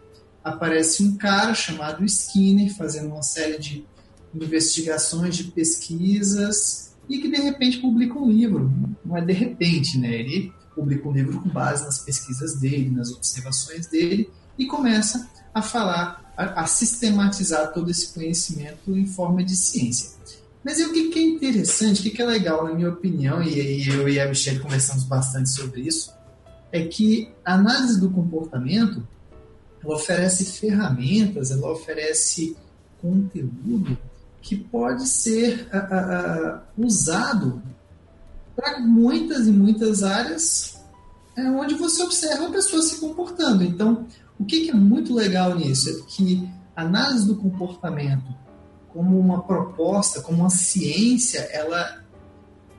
[0.42, 3.84] aparece um cara chamado Skinner fazendo uma série de
[4.34, 8.70] investigações, de pesquisas e que de repente publica um livro.
[9.04, 10.12] Não é de repente, né?
[10.12, 15.62] Ele publica um livro com base nas pesquisas dele, nas observações dele e começa a
[15.62, 20.10] falar a, a sistematizar todo esse conhecimento em forma de ciência.
[20.64, 23.82] Mas o que, que é interessante, o que, que é legal, na minha opinião, e,
[23.82, 26.12] e eu e a Michelle conversamos bastante sobre isso,
[26.72, 29.06] é que a análise do comportamento
[29.82, 32.56] ela oferece ferramentas, ela oferece
[33.00, 33.96] conteúdo
[34.40, 37.62] que pode ser a, a, a, usado
[38.56, 40.80] para muitas e muitas áreas
[41.36, 43.64] é, onde você observa a pessoa se comportando.
[43.64, 44.06] Então,
[44.38, 48.34] o que, que é muito legal nisso é que a análise do comportamento,
[48.88, 52.04] como uma proposta, como uma ciência, ela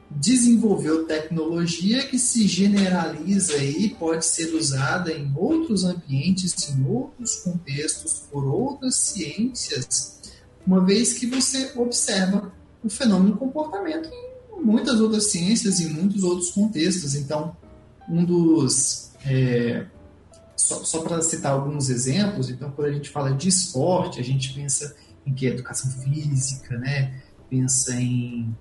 [0.10, 8.24] desenvolveu tecnologia que se generaliza e pode ser usada em outros ambientes, em outros contextos,
[8.32, 10.22] por outras ciências,
[10.66, 12.52] uma vez que você observa
[12.84, 17.16] o fenômeno do comportamento em muitas outras ciências e muitos outros contextos.
[17.16, 17.56] Então,
[18.08, 19.86] um dos é,
[20.56, 24.54] só, só para citar alguns exemplos, então quando a gente fala de esporte, a gente
[24.54, 27.22] pensa em que educação física, né?
[27.50, 28.56] Pensa em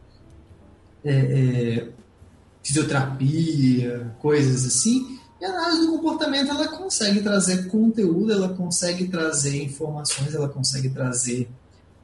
[1.04, 1.88] é, é,
[2.62, 5.18] fisioterapia, coisas assim.
[5.40, 10.88] E a análise do comportamento ela consegue trazer conteúdo, ela consegue trazer informações, ela consegue
[10.88, 11.48] trazer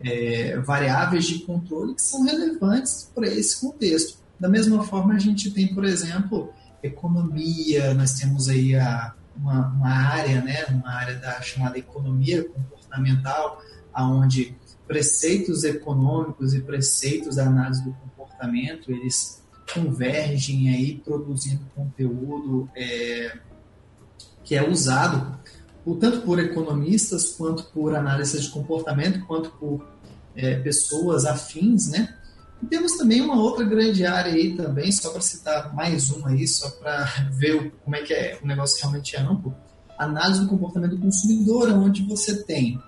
[0.01, 4.19] é, variáveis de controle que são relevantes para esse contexto.
[4.39, 9.91] Da mesma forma, a gente tem, por exemplo, economia, nós temos aí a uma, uma
[9.91, 17.83] área, né, uma área da chamada economia comportamental, aonde preceitos econômicos e preceitos da análise
[17.85, 23.39] do comportamento eles convergem aí produzindo conteúdo é,
[24.43, 25.39] que é usado
[25.99, 29.85] tanto por economistas quanto por analistas de comportamento quanto por
[30.37, 32.17] é, pessoas afins, né?
[32.63, 36.47] E temos também uma outra grande área aí também, só para citar mais uma aí,
[36.47, 39.55] só para ver como é que é, o negócio realmente é amplo.
[39.99, 42.81] Análise do comportamento do consumidor, onde você tem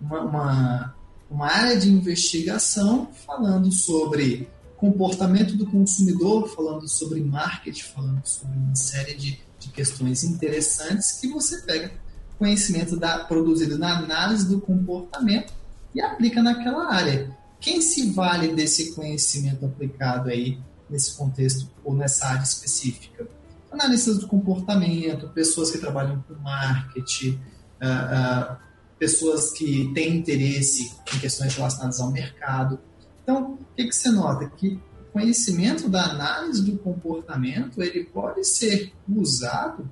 [0.00, 0.94] uma, uma,
[1.30, 8.74] uma área de investigação falando sobre comportamento do consumidor, falando sobre marketing, falando sobre uma
[8.74, 11.92] série de, de questões interessantes que você pega
[12.36, 15.52] conhecimento da, produzido na análise do comportamento
[15.94, 17.30] e aplica naquela área.
[17.62, 20.58] Quem se vale desse conhecimento aplicado aí
[20.90, 23.28] nesse contexto ou nessa área específica?
[23.70, 27.40] Analistas do comportamento, pessoas que trabalham com marketing,
[27.80, 28.56] uh, uh,
[28.98, 32.80] pessoas que têm interesse em questões relacionadas ao mercado.
[33.22, 34.50] Então, o que, que você nota?
[34.50, 39.88] Que o conhecimento da análise do comportamento ele pode ser usado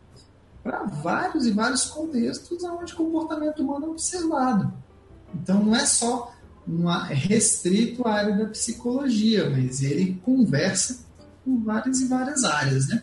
[0.61, 4.73] para vários e vários contextos onde o comportamento humano é observado.
[5.33, 6.33] Então não é só
[6.67, 11.05] uma, restrito à área da psicologia, mas ele conversa
[11.45, 13.03] com várias e várias áreas, né?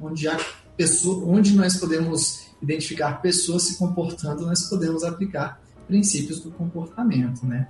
[0.00, 0.38] Onde há
[0.76, 7.68] pessoa, onde nós podemos identificar pessoas se comportando, nós podemos aplicar princípios do comportamento, né?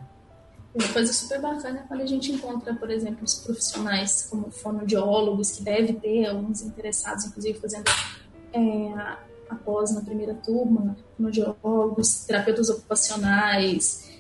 [0.75, 5.53] Uma coisa super bacana é quando a gente encontra, por exemplo, os profissionais como fonoaudiólogos,
[5.53, 7.85] que deve ter alguns interessados, inclusive, fazendo
[8.55, 9.17] é,
[9.51, 14.12] após na primeira turma, fonoaudiólogos, terapeutas ocupacionais, é,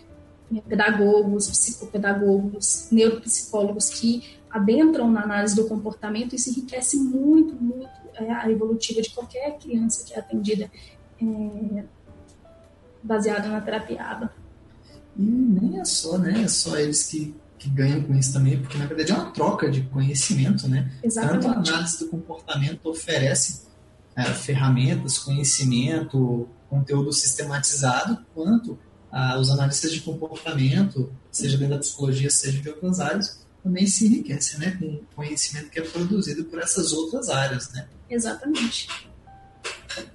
[0.60, 8.50] pedagogos, psicopedagogos, neuropsicólogos que adentram na análise do comportamento, isso enriquece muito, muito é, a
[8.50, 10.70] evolutiva de qualquer criança que é atendida
[11.20, 11.84] é,
[13.02, 14.32] baseada na terapia ABA.
[15.16, 16.42] E nem é só, né?
[16.42, 19.70] É só eles que, que ganham com isso também, porque na verdade é uma troca
[19.70, 20.90] de conhecimento, né?
[21.02, 21.42] Exatamente.
[21.42, 23.62] Tanto a análise do comportamento oferece
[24.14, 28.78] é, ferramentas, conhecimento, conteúdo sistematizado, quanto
[29.12, 34.06] ah, os analistas de comportamento, seja dentro da psicologia, seja de outras áreas, também se
[34.06, 34.76] enriquecem, né?
[34.80, 37.86] Com conhecimento que é produzido por essas outras áreas, né?
[38.10, 38.88] Exatamente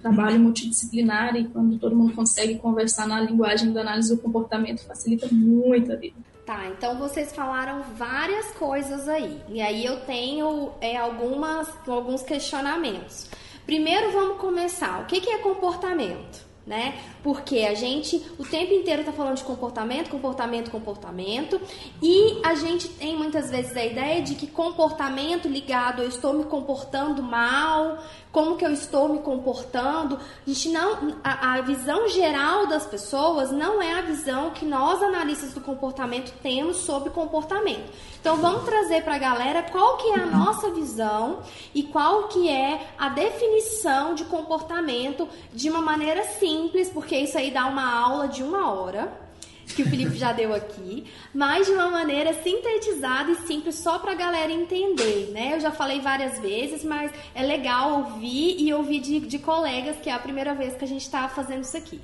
[0.02, 5.28] trabalho multidisciplinar e quando todo mundo consegue conversar na linguagem da análise do comportamento, facilita
[5.32, 6.16] muito a vida.
[6.46, 9.42] Tá, então vocês falaram várias coisas aí.
[9.50, 13.30] E aí eu tenho é, algumas, alguns questionamentos.
[13.66, 15.02] Primeiro vamos começar.
[15.02, 16.47] O que, que é comportamento?
[16.68, 17.00] Né?
[17.24, 21.60] Porque a gente o tempo inteiro está falando de comportamento, comportamento, comportamento,
[22.02, 26.44] e a gente tem muitas vezes a ideia de que comportamento ligado eu estou me
[26.44, 28.00] comportando mal,
[28.32, 30.18] como que eu estou me comportando.
[30.18, 35.02] A gente não a, a visão geral das pessoas não é a visão que nós
[35.02, 37.90] analistas do comportamento temos sobre comportamento.
[38.20, 41.40] Então vamos trazer para a galera qual que é a nossa visão
[41.74, 46.57] e qual que é a definição de comportamento de uma maneira simples,
[46.94, 49.28] porque isso aí dá uma aula de uma hora
[49.76, 54.14] que o Felipe já deu aqui, mas de uma maneira sintetizada e simples só para
[54.14, 55.56] a galera entender, né?
[55.56, 60.10] Eu já falei várias vezes, mas é legal ouvir e ouvir de, de colegas que
[60.10, 62.00] é a primeira vez que a gente está fazendo isso aqui.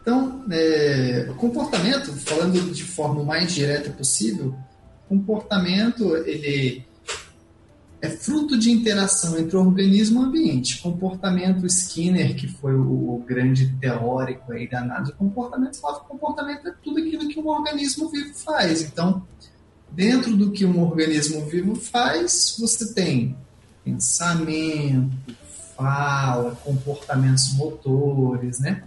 [0.00, 4.54] Então, é, comportamento, falando de forma mais direta possível,
[5.08, 6.84] comportamento ele
[8.02, 10.82] é fruto de interação entre o organismo e o ambiente.
[10.82, 16.66] Comportamento Skinner, que foi o grande teórico aí da análise do comportamento, falava que comportamento
[16.66, 18.82] é tudo aquilo que um organismo vivo faz.
[18.82, 19.24] Então,
[19.88, 23.36] dentro do que um organismo vivo faz, você tem
[23.84, 25.12] pensamento,
[25.76, 28.82] fala, comportamentos motores, né?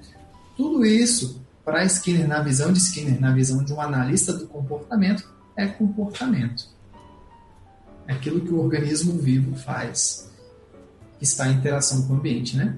[0.57, 5.23] Tudo isso, para Skinner, na visão de Skinner, na visão de um analista do comportamento,
[5.55, 6.74] é comportamento.
[8.07, 10.31] É aquilo que o organismo vivo faz,
[11.17, 12.77] que está em interação com o ambiente, né?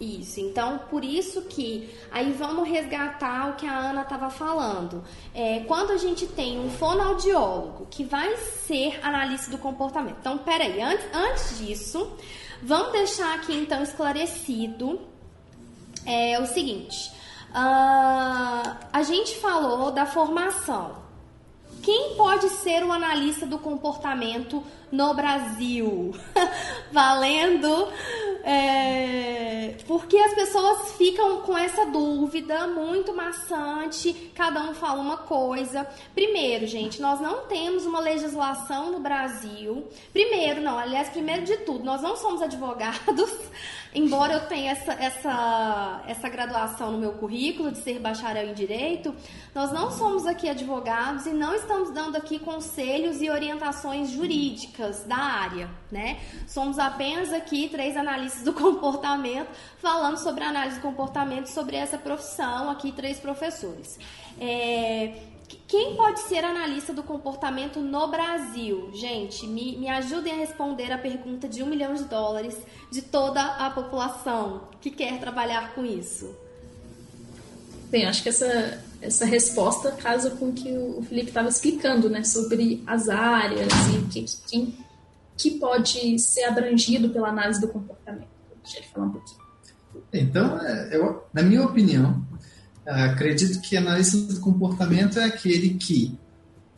[0.00, 5.04] Isso, então por isso que aí vamos resgatar o que a Ana estava falando.
[5.32, 10.16] É, quando a gente tem um fonoaudiólogo que vai ser analista do comportamento.
[10.20, 12.12] Então, peraí, antes, antes disso,
[12.60, 15.00] vamos deixar aqui então esclarecido
[16.04, 17.12] é, o seguinte:
[17.50, 21.03] uh, a gente falou da formação.
[21.84, 26.14] Quem pode ser o analista do comportamento no Brasil?
[26.90, 27.88] Valendo!
[28.46, 35.86] É, porque as pessoas ficam com essa dúvida muito maçante, cada um fala uma coisa.
[36.14, 39.88] Primeiro, gente, nós não temos uma legislação no Brasil.
[40.12, 43.32] Primeiro, não, aliás, primeiro de tudo, nós não somos advogados
[43.94, 49.14] embora eu tenha essa, essa, essa graduação no meu currículo de ser bacharel em direito,
[49.54, 55.16] nós não somos aqui advogados e não estamos dando aqui conselhos e orientações jurídicas da
[55.16, 56.18] área, né?
[56.48, 62.70] Somos apenas aqui três analistas do comportamento falando sobre análise do comportamento, sobre essa profissão,
[62.70, 63.98] aqui três professores.
[64.40, 65.14] É,
[65.68, 68.90] quem pode ser analista do comportamento no Brasil?
[68.94, 72.56] Gente, me, me ajudem a responder a pergunta de um milhão de dólares
[72.90, 76.34] de toda a população que quer trabalhar com isso.
[77.90, 82.24] Bem, acho que essa, essa resposta casa com o que o Felipe estava explicando, né?
[82.24, 84.83] Sobre as áreas e que, quem
[85.36, 88.28] que pode ser abrangido pela análise do comportamento.
[88.62, 89.40] Deixa ele falar um pouquinho.
[90.12, 92.24] Então, é, eu, na minha opinião,
[92.86, 96.18] acredito que analista do comportamento é aquele que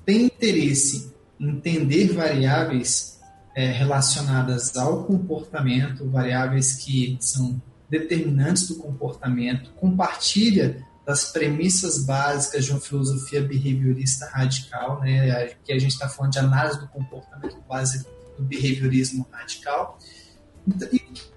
[0.05, 3.19] tem interesse em entender variáveis
[3.55, 12.73] é, relacionadas ao comportamento, variáveis que são determinantes do comportamento, compartilha das premissas básicas de
[12.73, 18.05] uma filosofia behaviorista radical, né, que a gente está falando de análise do comportamento base
[18.37, 19.99] do behaviorismo radical,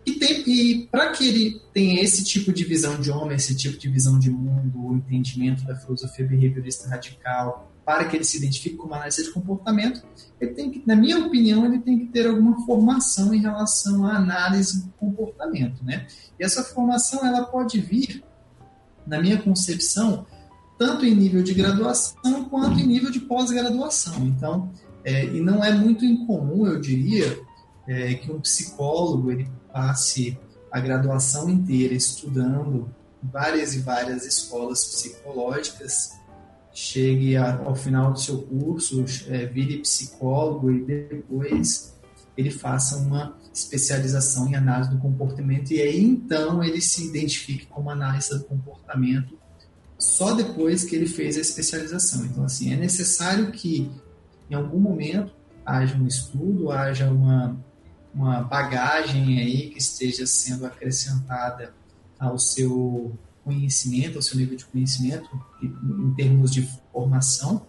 [0.06, 3.78] E, tem, e para que ele tenha esse tipo de visão de homem, esse tipo
[3.78, 8.76] de visão de mundo, o entendimento da filosofia behaviorista radical, para que ele se identifique
[8.76, 10.04] como analista de comportamento,
[10.41, 14.16] ele tem que, na minha opinião, ele tem que ter alguma formação em relação à
[14.16, 16.08] análise do comportamento, né?
[16.39, 18.24] E essa formação ela pode vir,
[19.06, 20.26] na minha concepção,
[20.78, 24.26] tanto em nível de graduação quanto em nível de pós-graduação.
[24.26, 24.72] Então,
[25.04, 27.39] é, e não é muito incomum, eu diria,
[27.88, 30.38] é, que um psicólogo ele passe
[30.72, 36.20] a graduação inteira estudando várias e várias escolas psicológicas,
[36.72, 41.97] chegue ao final do seu curso, é, vire psicólogo e depois
[42.38, 47.89] ele faça uma especialização em análise do comportamento e aí então ele se identifique como
[47.89, 49.38] analista do comportamento
[49.97, 52.26] só depois que ele fez a especialização.
[52.26, 53.91] Então assim, é necessário que
[54.50, 55.34] em algum momento
[55.66, 57.58] haja um estudo, haja uma
[58.14, 61.74] uma bagagem aí que esteja sendo acrescentada
[62.20, 65.30] ao seu conhecimento, ao seu nível de conhecimento,
[65.62, 67.66] em termos de formação.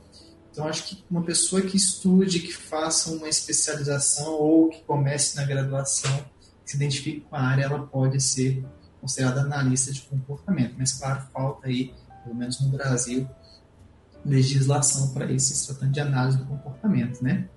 [0.51, 5.45] Então, acho que uma pessoa que estude, que faça uma especialização ou que comece na
[5.45, 6.13] graduação,
[6.65, 8.65] que se identifique com a área, ela pode ser
[9.01, 10.75] considerada analista de comportamento.
[10.77, 13.29] Mas, claro, falta aí, pelo menos no Brasil,
[14.25, 17.49] legislação para isso, se tratando de análise do comportamento, né?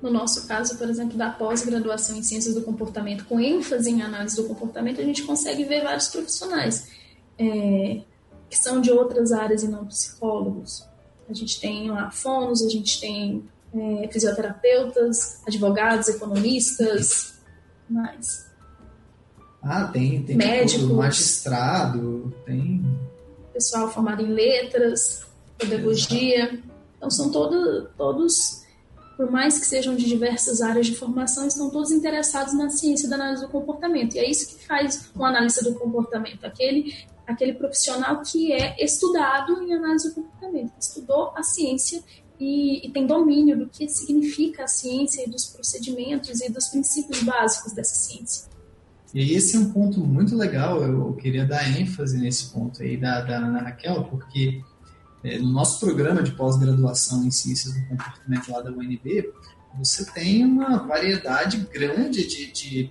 [0.00, 4.36] No nosso caso, por exemplo, da pós-graduação em ciências do comportamento, com ênfase em análise
[4.36, 6.88] do comportamento, a gente consegue ver vários profissionais
[7.38, 8.02] é,
[8.50, 10.86] que são de outras áreas e não psicólogos.
[11.28, 17.34] A gente tem lá fonos, a gente tem é, fisioterapeutas, advogados, economistas,
[17.88, 18.46] mais.
[19.62, 22.84] Ah, tem, tem médicos, magistrado, tem
[23.54, 25.24] pessoal formado em letras,
[25.56, 26.60] pedagogia.
[26.98, 28.64] Então são todo, todos
[29.16, 33.14] por mais que sejam de diversas áreas de formação, estão todos interessados na ciência da
[33.14, 34.16] análise do comportamento.
[34.16, 36.94] E é isso que faz um analista do comportamento, aquele,
[37.26, 42.02] aquele profissional que é estudado em análise do comportamento, que estudou a ciência
[42.40, 47.22] e, e, tem domínio do que significa a ciência e dos procedimentos e dos princípios
[47.22, 48.53] básicos dessa ciência.
[49.14, 53.20] E esse é um ponto muito legal, eu queria dar ênfase nesse ponto aí da,
[53.20, 54.60] da Ana Raquel, porque
[55.22, 59.32] é, no nosso programa de pós-graduação em Ciências do Comportamento lá da UNB,
[59.78, 62.90] você tem uma variedade grande de, de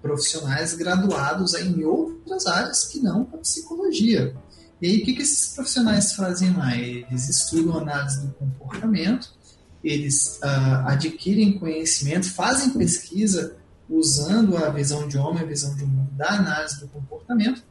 [0.00, 4.32] profissionais graduados em outras áreas que não a psicologia.
[4.80, 6.76] E aí, o que, que esses profissionais fazem lá?
[6.76, 9.32] Eles estudam análise do comportamento,
[9.82, 13.56] eles uh, adquirem conhecimento, fazem pesquisa
[13.96, 17.62] usando a visão de homem, a visão de mundo da análise do comportamento,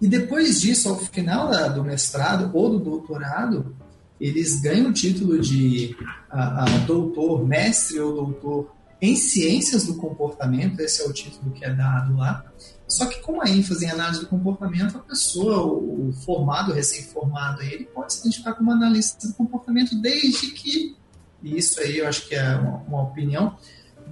[0.00, 3.76] e depois disso, ao final da, do mestrado ou do doutorado,
[4.18, 5.94] eles ganham o título de
[6.30, 11.64] a, a, doutor, mestre ou doutor em ciências do comportamento, esse é o título que
[11.64, 12.44] é dado lá.
[12.86, 17.84] Só que com a ênfase em análise do comportamento, a pessoa, o formado, recém-formado, ele
[17.84, 20.96] pode se identificar como analista do comportamento desde que,
[21.42, 23.56] e isso aí eu acho que é uma, uma opinião,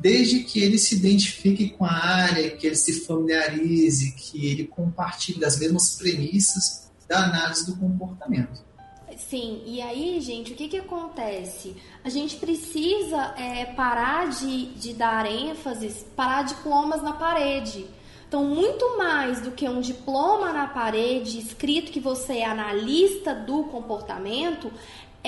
[0.00, 5.40] desde que ele se identifique com a área, que ele se familiarize, que ele compartilhe
[5.40, 8.68] das mesmas premissas da análise do comportamento.
[9.16, 11.74] Sim, e aí, gente, o que, que acontece?
[12.04, 17.86] A gente precisa é, parar de, de dar ênfase, parar de plomas na parede.
[18.28, 23.64] Então, muito mais do que um diploma na parede escrito que você é analista do
[23.64, 24.70] comportamento,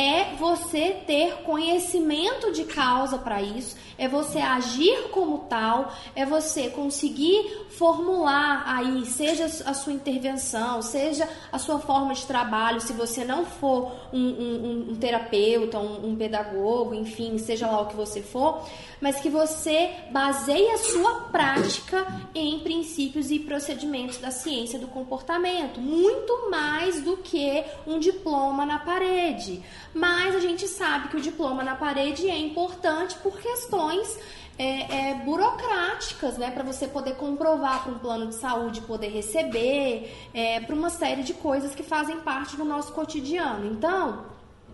[0.01, 6.71] é você ter conhecimento de causa para isso, é você agir como tal, é você
[6.71, 13.25] conseguir formular aí, seja a sua intervenção, seja a sua forma de trabalho, se você
[13.25, 18.23] não for um, um, um terapeuta, um, um pedagogo, enfim, seja lá o que você
[18.23, 18.65] for,
[19.03, 25.79] mas que você baseie a sua prática em princípios e procedimentos da ciência do comportamento,
[25.79, 29.63] muito mais do que um diploma na parede.
[29.93, 34.19] Mas a gente sabe que o diploma na parede é importante por questões
[34.61, 40.15] é, é, burocráticas, né, para você poder comprovar para um plano de saúde poder receber,
[40.35, 43.67] é, para uma série de coisas que fazem parte do nosso cotidiano.
[43.73, 44.27] Então,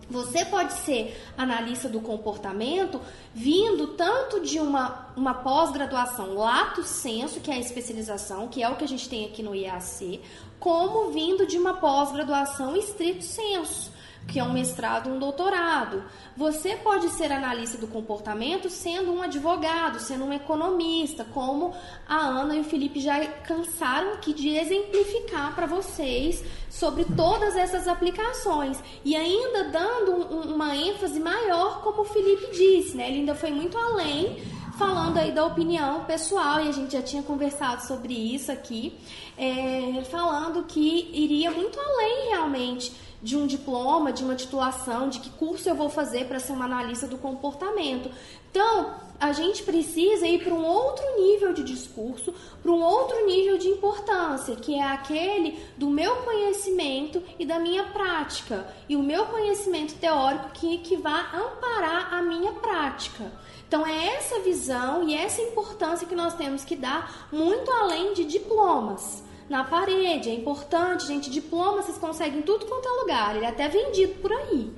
[0.09, 2.99] você pode ser analista do comportamento
[3.33, 8.75] vindo tanto de uma, uma pós-graduação lato senso, que é a especialização, que é o
[8.75, 10.21] que a gente tem aqui no IAC,
[10.59, 13.95] como vindo de uma pós-graduação estrito senso
[14.27, 16.03] que é um mestrado, um doutorado.
[16.35, 21.73] Você pode ser analista do comportamento sendo um advogado, sendo um economista, como
[22.07, 27.87] a Ana e o Felipe já cansaram aqui de exemplificar para vocês sobre todas essas
[27.87, 28.77] aplicações.
[29.03, 33.07] E ainda dando um, uma ênfase maior, como o Felipe disse, né?
[33.07, 34.37] Ele ainda foi muito além
[34.77, 38.93] falando aí da opinião pessoal, e a gente já tinha conversado sobre isso aqui,
[39.35, 42.91] é, falando que iria muito além realmente
[43.21, 46.65] de um diploma, de uma titulação, de que curso eu vou fazer para ser uma
[46.65, 48.11] analista do comportamento.
[48.51, 53.57] Então, a gente precisa ir para um outro nível de discurso, para um outro nível
[53.57, 58.67] de importância, que é aquele do meu conhecimento e da minha prática.
[58.87, 63.31] E o meu conhecimento teórico que, que vai amparar a minha prática.
[63.67, 68.23] Então é essa visão e essa importância que nós temos que dar muito além de
[68.23, 70.29] diplomas na parede.
[70.29, 71.29] É importante, gente.
[71.29, 73.35] Diploma vocês conseguem tudo quanto é lugar.
[73.35, 74.73] Ele é até vendido por aí,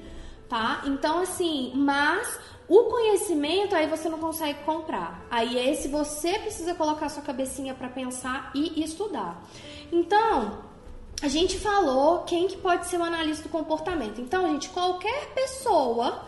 [0.48, 0.82] tá?
[0.86, 5.26] Então, assim, mas o conhecimento aí você não consegue comprar.
[5.30, 9.44] Aí é esse você precisa colocar sua cabecinha para pensar e estudar.
[9.92, 10.60] Então,
[11.22, 14.22] a gente falou quem que pode ser o analista do comportamento.
[14.22, 16.24] Então, gente, qualquer pessoa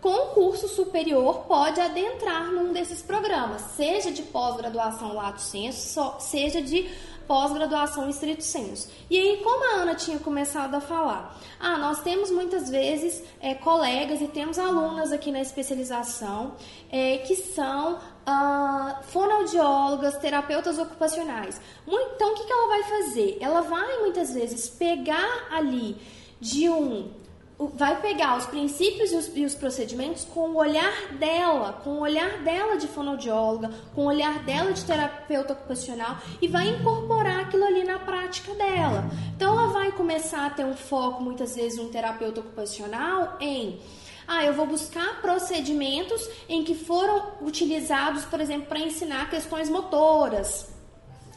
[0.00, 6.90] com curso superior pode adentrar num desses programas, seja de pós-graduação lato sensu, seja de
[7.26, 8.88] pós-graduação em estrito senso.
[9.10, 13.54] E aí, como a Ana tinha começado a falar, ah, nós temos muitas vezes é,
[13.54, 16.54] colegas e temos alunas aqui na especialização
[16.90, 21.60] é, que são ah, fonoaudiólogas, terapeutas ocupacionais.
[21.86, 23.38] Então, o que, que ela vai fazer?
[23.40, 25.96] Ela vai muitas vezes pegar ali
[26.40, 27.10] de um
[27.58, 32.00] vai pegar os princípios e os, e os, procedimentos com o olhar dela, com o
[32.00, 37.64] olhar dela de fonoaudióloga, com o olhar dela de terapeuta ocupacional e vai incorporar aquilo
[37.64, 39.04] ali na prática dela.
[39.36, 43.80] Então ela vai começar a ter um foco muitas vezes um terapeuta ocupacional em
[44.26, 50.72] ah, eu vou buscar procedimentos em que foram utilizados, por exemplo, para ensinar questões motoras,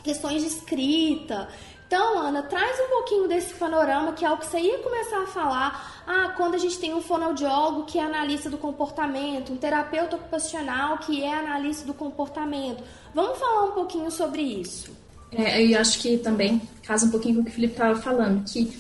[0.01, 1.49] questões de escrita,
[1.87, 5.27] então, Ana, traz um pouquinho desse panorama, que é o que você ia começar a
[5.27, 6.03] falar.
[6.05, 10.97] Ah, quando a gente tem um fonoaudiólogo que é analista do comportamento, um terapeuta ocupacional
[10.97, 12.83] que é analista do comportamento.
[13.15, 14.91] Vamos falar um pouquinho sobre isso.
[15.31, 18.43] É, eu acho que também casa um pouquinho com o que o Felipe estava falando,
[18.43, 18.77] que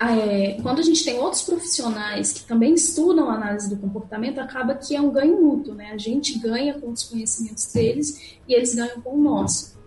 [0.00, 4.96] é, quando a gente tem outros profissionais que também estudam análise do comportamento, acaba que
[4.96, 5.92] é um ganho mútuo, né?
[5.92, 9.78] A gente ganha com os conhecimentos deles e eles ganham com o nosso.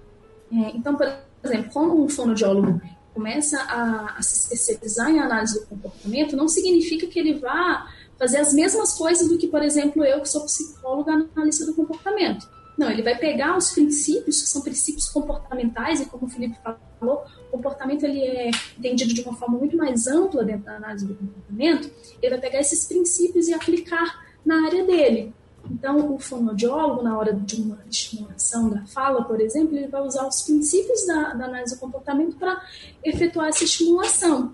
[0.54, 1.08] É, então, por
[1.42, 2.82] por exemplo, quando um fonoaudiólogo
[3.14, 8.38] começa a, a, se especializar em análise do comportamento, não significa que ele vá fazer
[8.38, 12.48] as mesmas coisas do que, por exemplo, eu que sou psicóloga analista do comportamento.
[12.78, 17.24] Não, ele vai pegar os princípios, que são princípios comportamentais, e como o Felipe falou,
[17.48, 21.16] o comportamento ele é entendido de uma forma muito mais ampla dentro da análise do
[21.16, 25.34] comportamento, ele vai pegar esses princípios e aplicar na área dele.
[25.72, 30.28] Então, o fonoaudiólogo, na hora de uma estimulação da fala, por exemplo, ele vai usar
[30.28, 32.62] os princípios da, da análise do comportamento para
[33.04, 34.54] efetuar essa estimulação.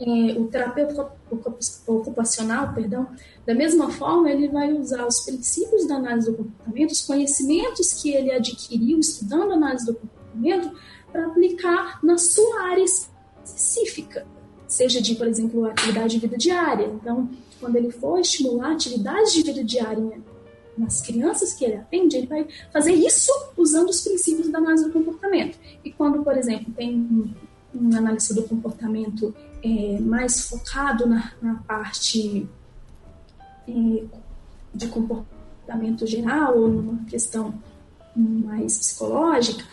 [0.00, 0.06] É,
[0.36, 1.12] o terapeuta
[1.86, 3.06] ocupacional, perdão,
[3.46, 8.12] da mesma forma, ele vai usar os princípios da análise do comportamento, os conhecimentos que
[8.12, 10.76] ele adquiriu estudando análise do comportamento,
[11.12, 14.26] para aplicar na sua área específica,
[14.66, 16.86] seja de, por exemplo, atividade de vida diária.
[16.86, 17.30] Então,
[17.60, 20.18] quando ele for estimular atividades de vida diária
[20.76, 24.92] nas crianças que ele atende, ele vai fazer isso usando os princípios da análise do
[24.92, 25.58] comportamento.
[25.84, 26.94] E quando, por exemplo, tem
[27.74, 32.48] um, analista do comportamento é, mais focado na, na parte
[33.68, 34.04] é,
[34.74, 37.54] de comportamento geral ou numa questão
[38.16, 39.64] mais psicológica,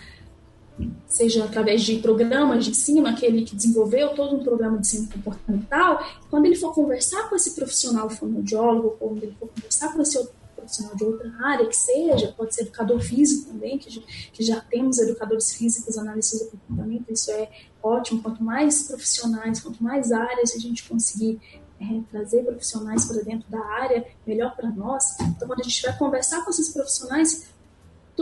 [1.07, 6.03] seja através de programas de ensino, aquele que desenvolveu todo um programa de ensino comportamental,
[6.29, 10.33] quando ele for conversar com esse profissional fonoaudiólogo, quando ele for conversar com esse outro
[10.55, 13.99] profissional de outra área que seja, pode ser educador físico também, que,
[14.31, 17.49] que já temos educadores físicos, analistas do comportamento, isso é
[17.81, 21.39] ótimo, quanto mais profissionais, quanto mais áreas a gente conseguir
[21.79, 25.19] é, trazer profissionais para dentro da área, melhor para nós.
[25.19, 27.47] Então, quando a gente vai conversar com esses profissionais,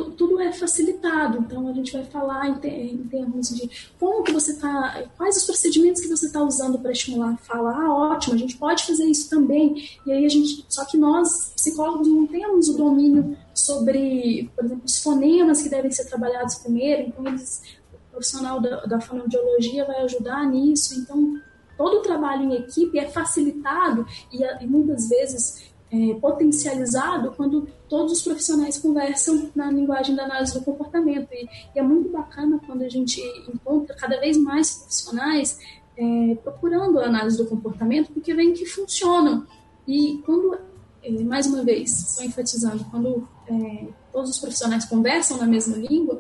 [0.06, 1.40] tudo é facilitado.
[1.40, 5.46] Então a gente vai falar em, em termos de como que você está, quais os
[5.46, 7.72] procedimentos que você está usando para estimular a fala.
[7.72, 9.90] Ah, ótimo, a gente pode fazer isso também.
[10.06, 14.84] E aí a gente, só que nós psicólogos não temos o domínio sobre, por exemplo,
[14.86, 17.10] os fonemas que devem ser trabalhados primeiro.
[17.10, 17.62] Então eles,
[17.94, 21.00] o profissional da, da fonoaudiologia vai ajudar nisso.
[21.00, 21.40] Então
[21.80, 28.14] todo o trabalho em equipe é facilitado e, e muitas vezes é, potencializado quando todos
[28.14, 31.28] os profissionais conversam na linguagem da análise do comportamento.
[31.32, 33.22] E, e é muito bacana quando a gente
[33.54, 35.58] encontra cada vez mais profissionais
[35.98, 39.46] é, procurando a análise do comportamento, porque vem que funcionam.
[39.88, 40.58] E quando,
[41.04, 46.20] é, mais uma vez, só enfatizando, quando é, todos os profissionais conversam na mesma língua,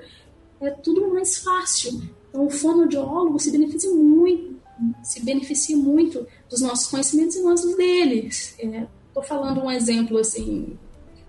[0.59, 2.01] é tudo mais fácil.
[2.30, 4.59] Então, o fonoaudiólogo se beneficia muito,
[5.03, 8.55] se beneficia muito dos nossos conhecimentos e nós deles.
[8.59, 10.78] É, Estou falando um exemplo assim,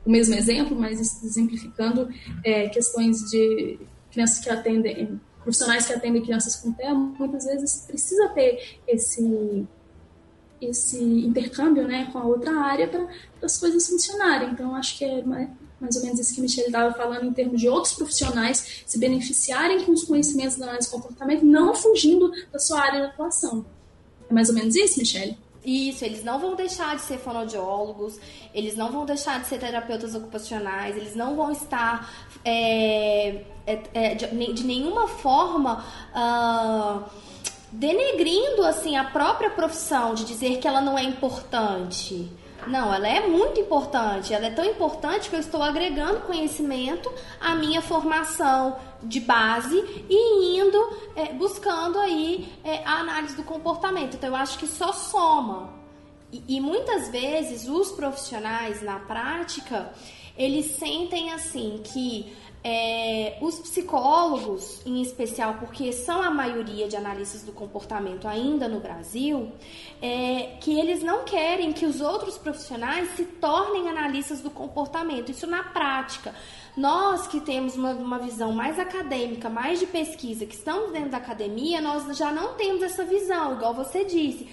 [0.04, 2.08] o mesmo exemplo, mas exemplificando
[2.44, 3.78] é, questões de
[4.10, 9.66] crianças que atendem, profissionais que atendem crianças com TEA, muitas vezes precisa ter esse
[10.60, 13.08] esse intercâmbio né, com a outra área para
[13.42, 14.50] as coisas funcionarem.
[14.50, 15.22] Então, acho que é
[15.80, 19.82] mais ou menos isso que Michelle estava falando em termos de outros profissionais se beneficiarem
[19.84, 23.64] com os conhecimentos da análise de comportamento, não fugindo da sua área de atuação.
[24.28, 25.38] É mais ou menos isso, Michelle?
[25.64, 28.18] Isso, eles não vão deixar de ser fonoaudiólogos,
[28.54, 32.10] eles não vão deixar de ser terapeutas ocupacionais, eles não vão estar
[32.44, 35.84] é, é, é, de, de, nenhuma forma
[36.14, 37.04] uh,
[37.70, 42.30] denegrindo assim a própria profissão, de dizer que ela não é importante.
[42.66, 44.32] Não, ela é muito importante.
[44.32, 49.76] Ela é tão importante que eu estou agregando conhecimento à minha formação de base
[50.08, 54.14] e indo é, buscando aí é, a análise do comportamento.
[54.16, 55.72] Então eu acho que só soma.
[56.32, 59.92] E, e muitas vezes os profissionais na prática
[60.36, 62.32] eles sentem assim que
[62.62, 68.80] é, os psicólogos, em especial, porque são a maioria de analistas do comportamento ainda no
[68.80, 69.50] Brasil,
[70.02, 75.30] é, que eles não querem que os outros profissionais se tornem analistas do comportamento.
[75.30, 76.34] Isso na prática.
[76.76, 81.16] Nós que temos uma, uma visão mais acadêmica, mais de pesquisa, que estamos dentro da
[81.16, 84.48] academia, nós já não temos essa visão, igual você disse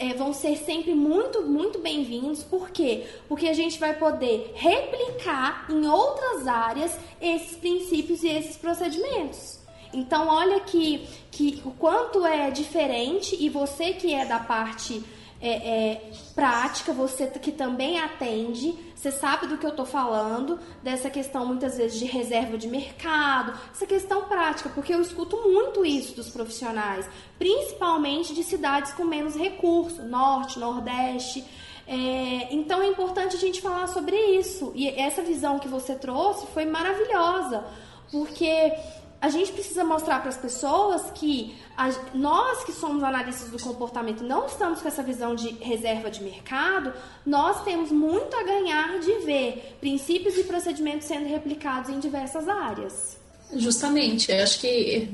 [0.00, 2.42] é, vão ser sempre muito, muito bem-vindos.
[2.42, 3.06] Por quê?
[3.28, 9.60] Porque a gente vai poder replicar em outras áreas esses princípios e esses procedimentos.
[9.92, 15.02] Então, olha que, que o quanto é diferente, e você que é da parte
[15.40, 21.08] é, é, prática, você que também atende, você sabe do que eu estou falando, dessa
[21.08, 26.14] questão muitas vezes de reserva de mercado, essa questão prática, porque eu escuto muito isso
[26.14, 31.42] dos profissionais, principalmente de cidades com menos recurso, norte, nordeste.
[31.86, 34.70] É, então é importante a gente falar sobre isso.
[34.74, 37.64] E essa visão que você trouxe foi maravilhosa,
[38.12, 38.72] porque
[39.20, 44.24] a gente precisa mostrar para as pessoas que a, nós que somos analistas do comportamento
[44.24, 46.92] não estamos com essa visão de reserva de mercado,
[47.26, 53.18] nós temos muito a ganhar de ver princípios e procedimentos sendo replicados em diversas áreas.
[53.52, 55.08] Justamente, eu acho que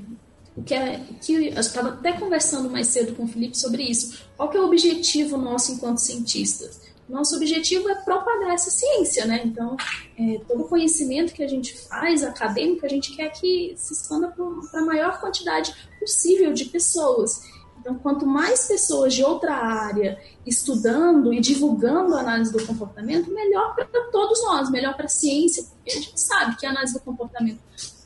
[0.65, 4.25] que, é, que eu estava até conversando mais cedo com o Felipe sobre isso.
[4.37, 6.81] Qual que é o objetivo nosso enquanto cientistas?
[7.09, 9.43] Nosso objetivo é propagar essa ciência, né?
[9.45, 9.77] Então,
[10.19, 14.81] é, todo conhecimento que a gente faz, acadêmico, a gente quer que se expanda para
[14.81, 17.43] a maior quantidade possível de pessoas.
[17.79, 23.77] Então, quanto mais pessoas de outra área estudando e divulgando a análise do comportamento, melhor
[23.77, 27.01] para todos nós, melhor para a ciência, porque a gente sabe que a análise do
[27.01, 27.61] comportamento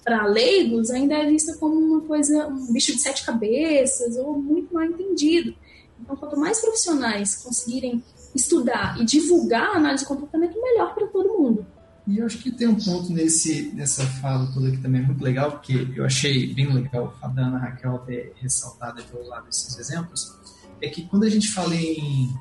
[0.05, 4.75] para leigos ainda é vista como uma coisa, um bicho de sete cabeças ou muito
[4.75, 5.55] mal entendido.
[5.99, 11.39] Então, quanto mais profissionais conseguirem estudar e divulgar a análise de comportamento, melhor para todo
[11.39, 11.67] mundo.
[12.07, 15.23] E eu acho que tem um ponto nesse, nessa fala toda que também é muito
[15.23, 19.79] legal, porque eu achei bem legal a Dana Raquel ter ressaltado e ter usado esses
[19.79, 20.37] exemplos,
[20.81, 22.35] é que quando a gente fala em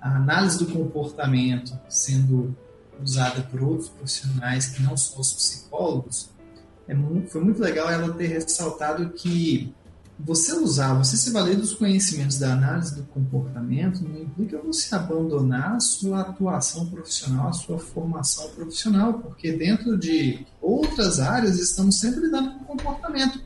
[0.00, 2.54] análise do comportamento sendo
[3.02, 6.30] usada por outros profissionais que não são os psicólogos,
[6.86, 9.74] é muito, foi muito legal ela ter ressaltado que
[10.18, 15.74] você usar, você se valer dos conhecimentos da análise do comportamento não implica você abandonar
[15.74, 22.20] a sua atuação profissional, a sua formação profissional, porque dentro de outras áreas estamos sempre
[22.20, 23.40] lidando com comportamento.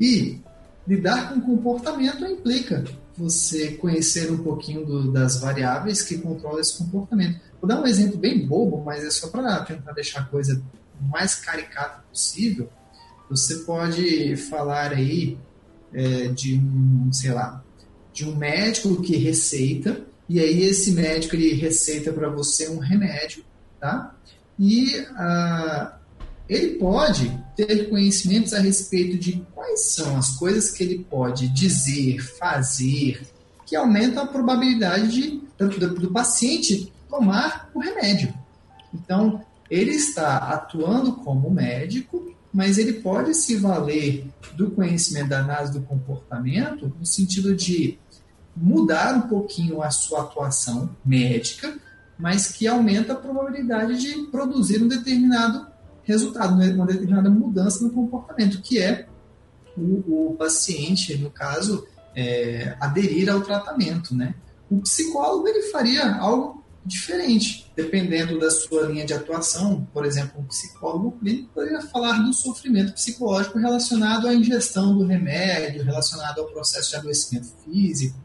[0.00, 0.40] E
[0.86, 2.84] lidar com comportamento implica
[3.16, 7.40] você conhecer um pouquinho do, das variáveis que controlam esse comportamento.
[7.60, 10.62] Vou dar um exemplo bem bobo, mas é só para tentar deixar a coisa
[11.00, 12.70] mais caricata possível.
[13.28, 15.36] Você pode falar aí
[15.92, 17.62] é, de um, sei lá,
[18.12, 23.44] de um médico que receita, e aí esse médico ele receita para você um remédio,
[23.80, 24.14] tá?
[24.58, 25.96] E ah,
[26.48, 32.20] ele pode ter conhecimentos a respeito de quais são as coisas que ele pode dizer,
[32.20, 33.22] fazer,
[33.66, 38.34] que aumentam a probabilidade de, do, do paciente tomar o remédio.
[38.92, 44.26] Então, ele está atuando como médico mas ele pode se valer
[44.56, 47.98] do conhecimento da análise do comportamento no sentido de
[48.56, 51.78] mudar um pouquinho a sua atuação médica,
[52.18, 55.66] mas que aumenta a probabilidade de produzir um determinado
[56.02, 59.06] resultado, né, uma determinada mudança no comportamento, que é
[59.76, 64.14] o, o paciente, no caso, é, aderir ao tratamento.
[64.14, 64.34] Né?
[64.68, 69.86] O psicólogo ele faria algo diferente, dependendo da sua linha de atuação.
[69.92, 75.82] Por exemplo, um psicólogo clínico poderia falar do sofrimento psicológico relacionado à ingestão do remédio,
[75.82, 78.18] relacionado ao processo de adoecimento físico.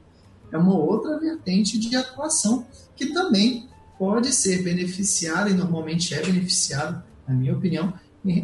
[0.51, 7.03] É uma outra vertente de atuação que também pode ser beneficiado, e normalmente é beneficiado,
[7.27, 7.93] na minha opinião,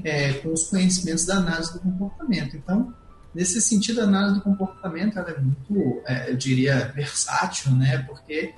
[0.04, 2.56] é, com os conhecimentos da análise do comportamento.
[2.56, 2.94] Então,
[3.34, 7.98] nesse sentido, a análise do comportamento ela é muito, é, eu diria, versátil, né?
[8.08, 8.54] porque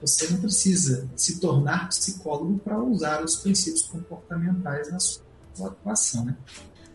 [0.00, 6.24] você não precisa se tornar psicólogo para usar os princípios comportamentais na sua atuação.
[6.24, 6.36] Né?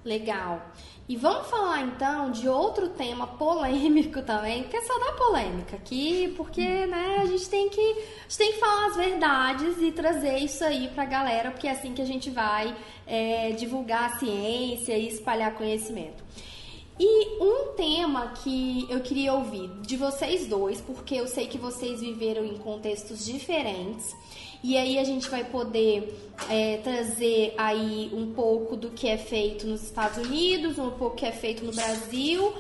[0.04, 0.72] Legal.
[1.08, 6.34] E vamos falar então de outro tema polêmico também, porque é só dá polêmica aqui,
[6.38, 10.38] porque né, a gente tem que a gente tem que falar as verdades e trazer
[10.38, 12.74] isso aí pra galera, porque é assim que a gente vai
[13.06, 16.24] é, divulgar a ciência e espalhar conhecimento.
[17.00, 22.02] E um tema que eu queria ouvir de vocês dois, porque eu sei que vocês
[22.02, 24.16] viveram em contextos diferentes,
[24.64, 26.16] e aí a gente vai poder
[26.50, 31.26] é, trazer aí um pouco do que é feito nos Estados Unidos, um pouco que
[31.26, 32.54] é feito no Brasil.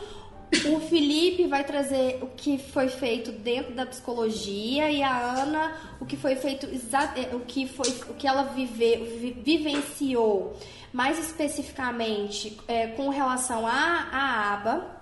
[0.65, 6.05] O Felipe vai trazer o que foi feito dentro da psicologia e a Ana o
[6.05, 10.55] que foi feito é, o que foi o que ela vive, vivenciou
[10.93, 15.01] mais especificamente é, com relação à, à aba,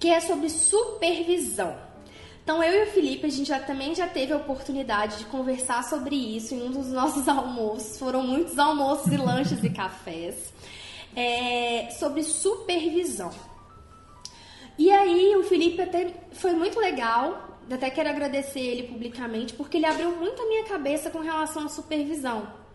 [0.00, 1.76] que é sobre supervisão.
[2.42, 5.82] Então eu e o Felipe, a gente já, também já teve a oportunidade de conversar
[5.84, 7.98] sobre isso em um dos nossos almoços.
[7.98, 10.52] Foram muitos almoços e lanches e cafés.
[11.14, 13.30] É, sobre supervisão.
[14.78, 19.86] E aí o Felipe até foi muito legal, até quero agradecer ele publicamente, porque ele
[19.86, 22.65] abriu muito a minha cabeça com relação à supervisão.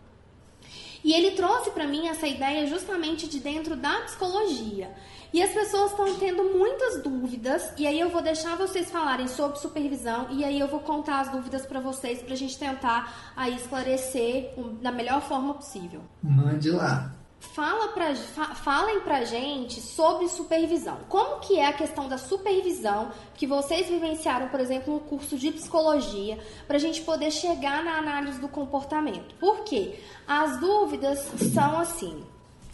[1.04, 4.90] E ele trouxe para mim essa ideia justamente de dentro da psicologia.
[5.32, 9.58] E as pessoas estão tendo muitas dúvidas, e aí eu vou deixar vocês falarem sobre
[9.58, 13.56] supervisão, e aí eu vou contar as dúvidas para vocês, para a gente tentar aí
[13.56, 16.02] esclarecer da melhor forma possível.
[16.22, 17.10] Mande lá.
[17.42, 20.98] Fala pra, fa, falem pra gente sobre supervisão.
[21.08, 25.50] Como que é a questão da supervisão que vocês vivenciaram, por exemplo, no curso de
[25.50, 29.34] psicologia, para a gente poder chegar na análise do comportamento?
[29.34, 29.98] Por quê?
[30.26, 32.24] As dúvidas são assim.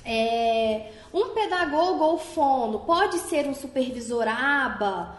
[0.05, 5.17] É, um pedagogo ou fono pode ser um supervisor ABA?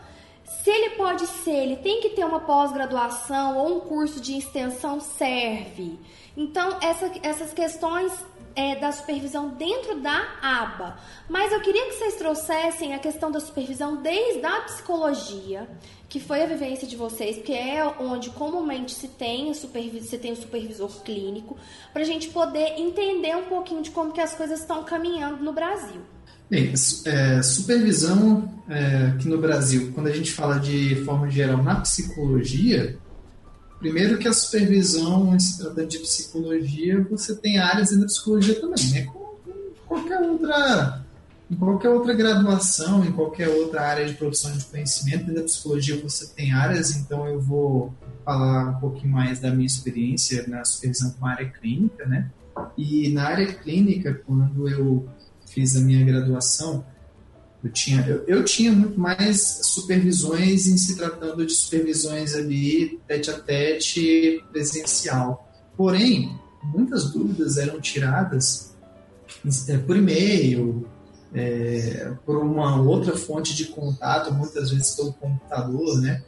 [0.63, 5.01] Se ele pode ser, ele tem que ter uma pós-graduação ou um curso de extensão
[5.01, 5.99] serve.
[6.37, 8.13] Então, essa, essas questões
[8.59, 10.97] é, da supervisão dentro da aba.
[11.29, 15.65] Mas eu queria que vocês trouxessem a questão da supervisão desde a psicologia,
[16.09, 20.35] que foi a vivência de vocês, porque é onde comumente se tem, se tem o
[20.35, 21.55] supervisor clínico,
[21.93, 25.53] para a gente poder entender um pouquinho de como que as coisas estão caminhando no
[25.53, 26.01] Brasil.
[26.49, 26.73] Bem,
[27.05, 32.97] é, supervisão é, aqui no Brasil, quando a gente fala de forma geral na psicologia,
[33.79, 39.03] primeiro que a supervisão, se tratando de psicologia, você tem áreas da psicologia também, né?
[39.05, 39.39] Como
[39.87, 41.05] qualquer outra
[41.49, 45.99] em qualquer outra graduação, em qualquer outra área de produção de conhecimento, dentro da psicologia
[45.99, 47.91] você tem áreas, então eu vou
[48.23, 52.29] falar um pouquinho mais da minha experiência na supervisão com a área clínica, né?
[52.77, 55.09] E na área clínica, quando eu
[55.47, 56.85] fiz a minha graduação,
[57.63, 63.29] eu tinha, eu, eu tinha muito mais supervisões em se tratando de supervisões ali tete
[63.29, 65.47] a tete presencial.
[65.75, 68.75] Porém, muitas dúvidas eram tiradas
[69.67, 70.87] é, por e-mail,
[71.33, 76.23] é, por uma outra fonte de contato, muitas vezes pelo computador, né,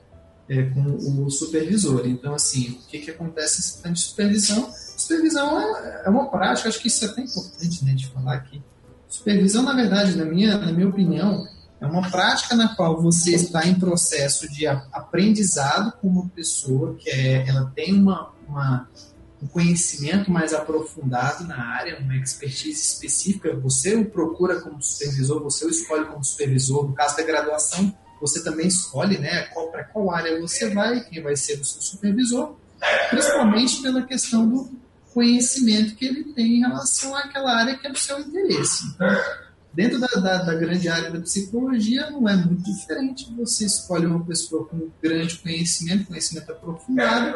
[0.49, 0.81] é, com
[1.25, 2.05] o supervisor.
[2.05, 4.69] Então, assim, o que, que acontece em de supervisão?
[4.97, 8.61] Supervisão é, é, uma prática, acho que isso é até importante né, de falar aqui.
[9.11, 11.45] Supervisão, na verdade, na minha, na minha opinião,
[11.81, 17.09] é uma prática na qual você está em processo de aprendizado com uma pessoa que
[17.09, 18.87] é, ela tem uma, uma
[19.43, 25.65] um conhecimento mais aprofundado na área, uma expertise específica, você o procura como supervisor, você
[25.65, 26.87] o escolhe como supervisor.
[26.87, 31.35] No caso da graduação, você também escolhe né, para qual área você vai, quem vai
[31.35, 32.55] ser o seu supervisor,
[33.09, 34.80] principalmente pela questão do
[35.13, 38.83] conhecimento que ele tem em relação àquela área que é do seu interesse.
[38.95, 39.07] Então,
[39.73, 43.33] dentro da, da, da, grande área da psicologia, não é muito diferente.
[43.37, 47.35] Você escolhe uma pessoa com grande conhecimento, conhecimento aprofundado,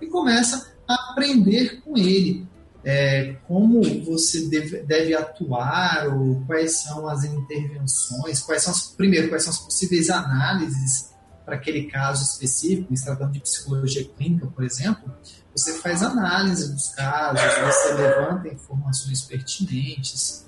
[0.00, 2.46] e começa aprender com ele.
[2.84, 9.28] É, como você deve, deve, atuar, ou quais são as intervenções, quais são as, primeiro,
[9.28, 11.12] quais são as possíveis análises
[11.44, 15.12] para aquele caso específico, se tratando de psicologia clínica, por exemplo,
[15.54, 20.46] você faz análise dos casos, você levanta informações pertinentes,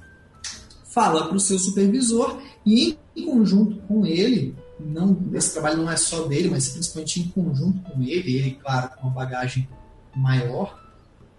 [0.85, 5.97] fala para o seu supervisor e em conjunto com ele, não, esse trabalho não é
[5.97, 9.69] só dele, mas principalmente em conjunto com ele, ele, claro, com uma bagagem
[10.15, 10.83] maior,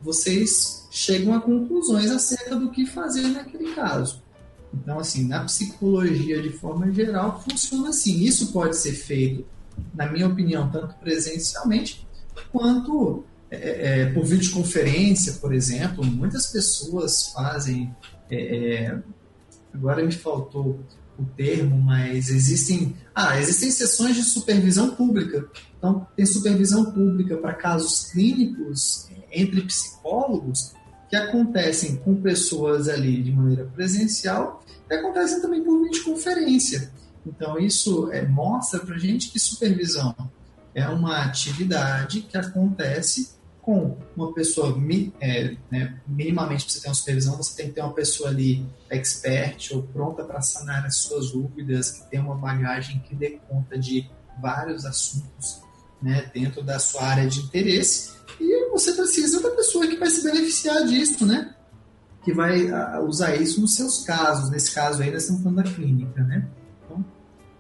[0.02, 4.24] vocês chegam a conclusões acerca do que fazer naquele caso.
[4.74, 8.24] Então, assim, na psicologia de forma geral, funciona assim.
[8.24, 9.46] Isso pode ser feito,
[9.94, 12.06] na minha opinião, tanto presencialmente
[12.52, 13.24] quanto
[13.56, 17.94] é, é, por videoconferência, por exemplo, muitas pessoas fazem.
[18.30, 19.00] É, é,
[19.74, 20.80] agora me faltou
[21.18, 25.48] o termo, mas existem, ah, existem sessões de supervisão pública.
[25.78, 30.74] Então, tem supervisão pública para casos clínicos entre psicólogos
[31.10, 36.92] que acontecem com pessoas ali de maneira presencial e acontecem também por videoconferência.
[37.26, 40.16] Então, isso é, mostra para gente que supervisão
[40.76, 43.35] é uma atividade que acontece
[43.66, 44.78] com uma pessoa
[45.20, 48.64] é, né, minimamente para você ter uma supervisão, você tem que ter uma pessoa ali
[48.92, 53.76] expert ou pronta para sanar as suas dúvidas, que tem uma bagagem que dê conta
[53.76, 54.08] de
[54.40, 55.62] vários assuntos
[56.00, 58.14] né, dentro da sua área de interesse.
[58.40, 61.56] E você precisa da pessoa que vai se beneficiar disso, né?
[62.24, 62.68] Que vai
[63.08, 64.52] usar isso nos seus casos.
[64.52, 66.48] Nesse caso aí, nós estamos falando da clínica, né?
[66.84, 67.04] Então,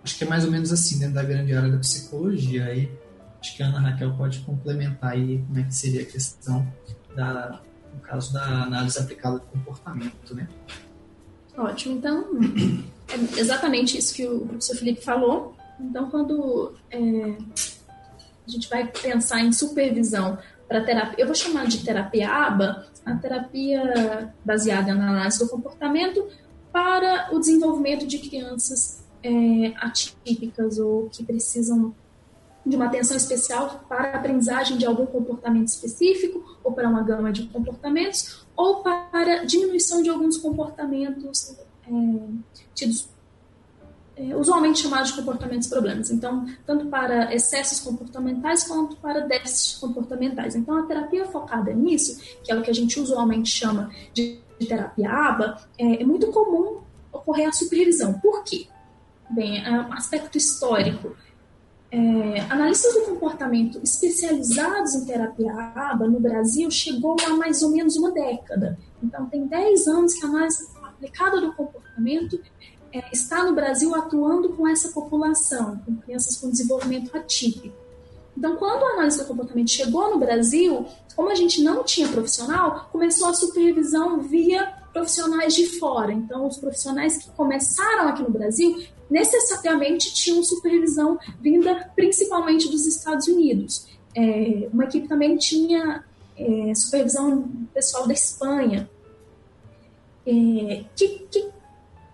[0.03, 2.65] acho que é mais ou menos assim dentro da grande área da psicologia.
[2.65, 2.91] Aí
[3.45, 6.67] Acho que a Ana Raquel pode complementar aí como é que seria a questão
[7.15, 7.61] da,
[7.93, 10.47] no caso da análise aplicada do comportamento, né?
[11.55, 12.25] Ótimo, então
[13.07, 15.55] é exatamente isso que o professor Felipe falou.
[15.79, 21.85] Então, quando é, a gente vai pensar em supervisão para terapia, eu vou chamar de
[21.85, 26.27] terapia ABA, a terapia baseada na análise do comportamento
[26.71, 31.93] para o desenvolvimento de crianças é, atípicas ou que precisam
[32.65, 37.31] de uma atenção especial para a aprendizagem de algum comportamento específico, ou para uma gama
[37.31, 41.55] de comportamentos, ou para diminuição de alguns comportamentos
[41.87, 41.91] é,
[42.73, 43.07] tidos
[44.17, 46.09] é, usualmente chamados de comportamentos problemas.
[46.09, 50.55] Então, tanto para excessos comportamentais quanto para déficits comportamentais.
[50.55, 55.11] Então, a terapia focada nisso, que é o que a gente usualmente chama de terapia
[55.11, 58.13] ABA, é, é muito comum ocorrer a supervisão.
[58.13, 58.67] Por quê?
[59.29, 61.15] Bem, é um aspecto histórico
[61.95, 67.95] é, analistas do comportamento especializados em terapia ABA no Brasil chegou há mais ou menos
[67.95, 68.77] uma década.
[69.01, 72.37] Então, tem 10 anos que a análise aplicada do comportamento
[72.91, 77.73] é, está no Brasil atuando com essa população, com crianças com desenvolvimento atípico.
[78.37, 80.85] Então, quando a análise do comportamento chegou no Brasil,
[81.15, 86.11] como a gente não tinha profissional, começou a supervisão via profissionais de fora.
[86.11, 93.27] Então, os profissionais que começaram aqui no Brasil necessariamente tinham supervisão vinda principalmente dos Estados
[93.27, 93.87] Unidos.
[94.15, 96.03] É, uma equipe também tinha
[96.37, 98.89] é, supervisão pessoal da Espanha.
[100.25, 101.49] É, que, que,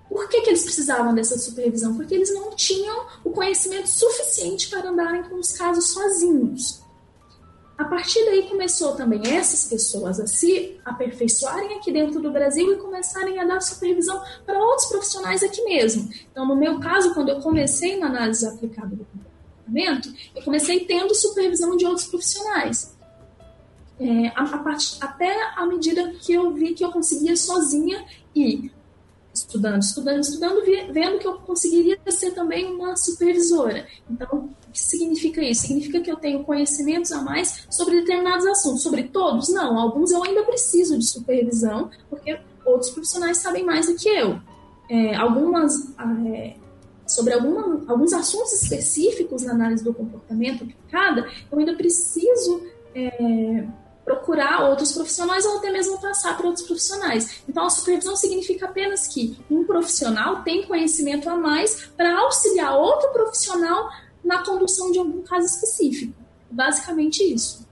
[0.10, 1.96] por que, que eles precisavam dessa supervisão?
[1.96, 6.82] Porque eles não tinham o conhecimento suficiente para andarem com os casos sozinhos.
[7.82, 12.78] A partir daí começou também essas pessoas a se aperfeiçoarem aqui dentro do Brasil e
[12.78, 16.08] começarem a dar supervisão para outros profissionais aqui mesmo.
[16.32, 21.16] Então, no meu caso, quando eu comecei na análise aplicada do comportamento, eu comecei tendo
[21.16, 22.96] supervisão de outros profissionais.
[24.00, 28.06] É, a, a part, até a medida que eu vi que eu conseguia sozinha
[28.36, 28.70] e
[29.42, 30.62] estudando, estudando, estudando,
[30.92, 33.86] vendo que eu conseguiria ser também uma supervisora.
[34.10, 35.62] Então, o que significa isso?
[35.62, 38.84] Significa que eu tenho conhecimentos a mais sobre determinados assuntos.
[38.84, 39.50] Sobre todos?
[39.50, 39.80] Não.
[39.80, 44.40] Alguns eu ainda preciso de supervisão, porque outros profissionais sabem mais do que eu.
[44.90, 45.94] É, algumas.
[46.28, 46.56] É,
[47.08, 52.62] sobre alguma, alguns assuntos específicos na análise do comportamento aplicada, eu ainda preciso
[52.96, 53.68] é,
[54.12, 57.42] procurar outros profissionais ou até mesmo passar para outros profissionais.
[57.48, 63.10] Então, a supervisão significa apenas que um profissional tem conhecimento a mais para auxiliar outro
[63.12, 63.90] profissional
[64.24, 66.14] na condução de algum caso específico.
[66.50, 67.66] Basicamente isso.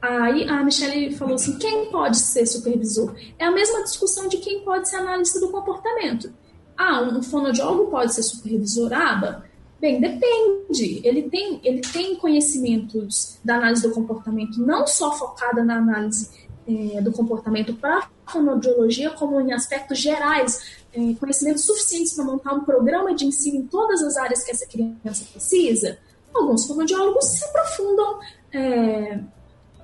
[0.00, 3.14] Aí a Michelle falou assim: quem pode ser supervisor?
[3.38, 6.32] É a mesma discussão de quem pode ser analista do comportamento.
[6.76, 9.44] Ah, um fonoaudiólogo pode ser supervisor ABA?
[9.82, 11.00] Bem, depende.
[11.02, 16.30] Ele tem, ele tem conhecimentos da análise do comportamento, não só focada na análise
[16.68, 22.60] é, do comportamento para fonoaudiologia, como em aspectos gerais, é, conhecimentos suficientes para montar um
[22.60, 25.98] programa de ensino em todas as áreas que essa criança precisa.
[26.32, 28.20] Alguns fonoaudiólogos se aprofundam,
[28.52, 29.18] é,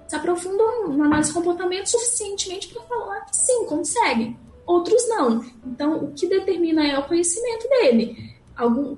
[0.07, 4.39] se aprofundam na análise do comportamento suficientemente para falar sim, conseguem.
[4.65, 5.45] Outros não.
[5.67, 8.33] Então, o que determina é o conhecimento dele.
[8.55, 8.97] Algum,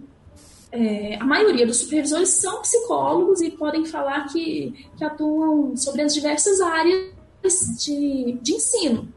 [0.73, 6.15] é, a maioria dos supervisores são psicólogos e podem falar que, que atuam sobre as
[6.15, 7.11] diversas áreas
[7.85, 9.09] de, de ensino.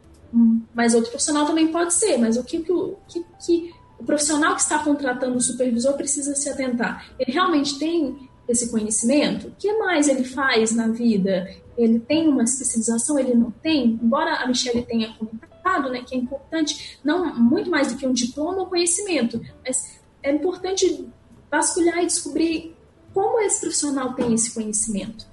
[0.74, 2.74] Mas outro profissional também pode ser, mas o que, que,
[3.08, 7.08] que, que o profissional que está contratando o supervisor precisa se atentar?
[7.20, 9.47] Ele realmente tem esse conhecimento?
[9.47, 11.47] O que mais ele faz na vida?
[11.78, 13.20] Ele tem uma especialização?
[13.20, 13.99] Ele não tem?
[14.01, 18.14] Embora a Michelle tenha comentado né, que é importante, não muito mais do que um
[18.14, 21.08] diploma ou conhecimento, mas é importante
[21.54, 22.76] vasculhar e descobrir
[23.14, 25.28] como esse profissional tem esse conhecimento.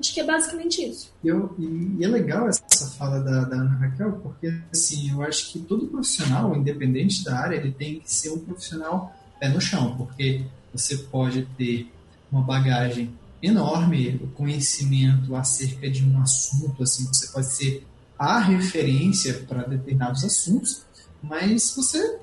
[0.00, 1.12] Acho que é basicamente isso.
[1.22, 5.60] Eu, e, é legal essa fala da, da, Ana Raquel, porque assim, eu acho que
[5.60, 10.44] todo profissional, independente da área, ele tem que ser um profissional pé no chão, porque
[10.72, 11.88] você pode ter
[12.32, 17.86] uma bagagem enorme, conhecimento acerca de um assunto, assim, você pode ser
[18.18, 20.82] a referência para determinados assuntos,
[21.22, 22.18] mas você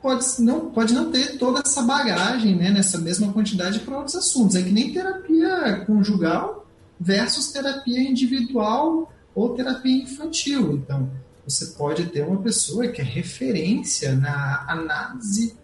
[0.00, 4.56] pode não, pode não ter toda essa bagagem né, nessa mesma quantidade para outros assuntos.
[4.56, 6.66] É que nem terapia conjugal
[6.98, 10.76] versus terapia individual ou terapia infantil.
[10.76, 11.10] Então,
[11.44, 15.56] você pode ter uma pessoa que é referência na análise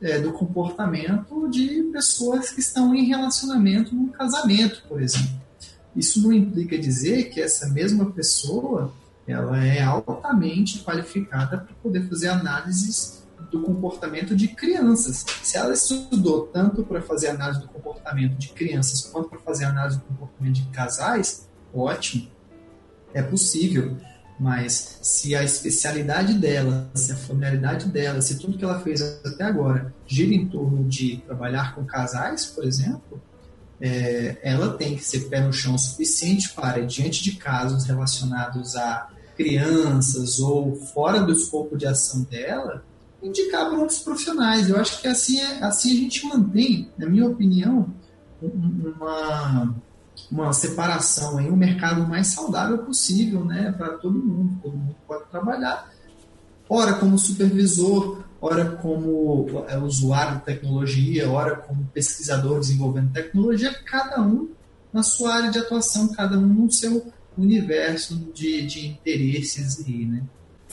[0.00, 5.40] é, do comportamento de pessoas que estão em relacionamento num casamento, por exemplo.
[5.94, 8.92] Isso não implica dizer que essa mesma pessoa
[9.26, 13.21] ela é altamente qualificada para poder fazer análises
[13.52, 15.24] do comportamento de crianças.
[15.42, 19.98] Se ela estudou tanto para fazer análise do comportamento de crianças quanto para fazer análise
[19.98, 22.28] do comportamento de casais, ótimo,
[23.12, 23.96] é possível.
[24.40, 29.44] Mas se a especialidade dela, se a familiaridade dela, se tudo que ela fez até
[29.44, 33.22] agora gira em torno de trabalhar com casais, por exemplo,
[33.80, 39.08] é, ela tem que ser pé no chão suficiente para, diante de casos relacionados a
[39.36, 42.84] crianças ou fora do escopo de ação dela,
[43.22, 44.68] indicar para outros profissionais.
[44.68, 47.94] Eu acho que assim, é, assim a gente mantém, na minha opinião,
[48.40, 49.74] uma,
[50.30, 54.58] uma separação em um mercado mais saudável possível né, para todo mundo.
[54.62, 55.90] Todo mundo pode trabalhar,
[56.68, 64.20] ora como supervisor, ora como é, usuário de tecnologia, ora como pesquisador desenvolvendo tecnologia, cada
[64.20, 64.50] um
[64.92, 70.22] na sua área de atuação, cada um no seu universo de, de interesses aí, né?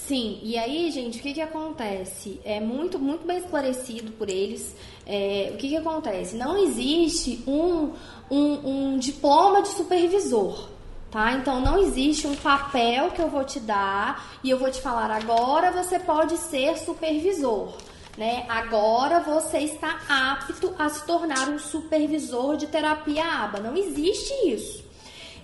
[0.09, 2.41] Sim, e aí, gente, o que, que acontece?
[2.43, 4.75] É muito, muito bem esclarecido por eles.
[5.05, 6.35] É, o que, que acontece?
[6.35, 7.93] Não existe um,
[8.27, 10.67] um, um diploma de supervisor.
[11.11, 11.33] Tá?
[11.33, 15.11] Então não existe um papel que eu vou te dar e eu vou te falar
[15.11, 17.71] agora você pode ser supervisor.
[18.17, 18.47] Né?
[18.49, 23.59] Agora você está apto a se tornar um supervisor de terapia ABA.
[23.59, 24.88] Não existe isso.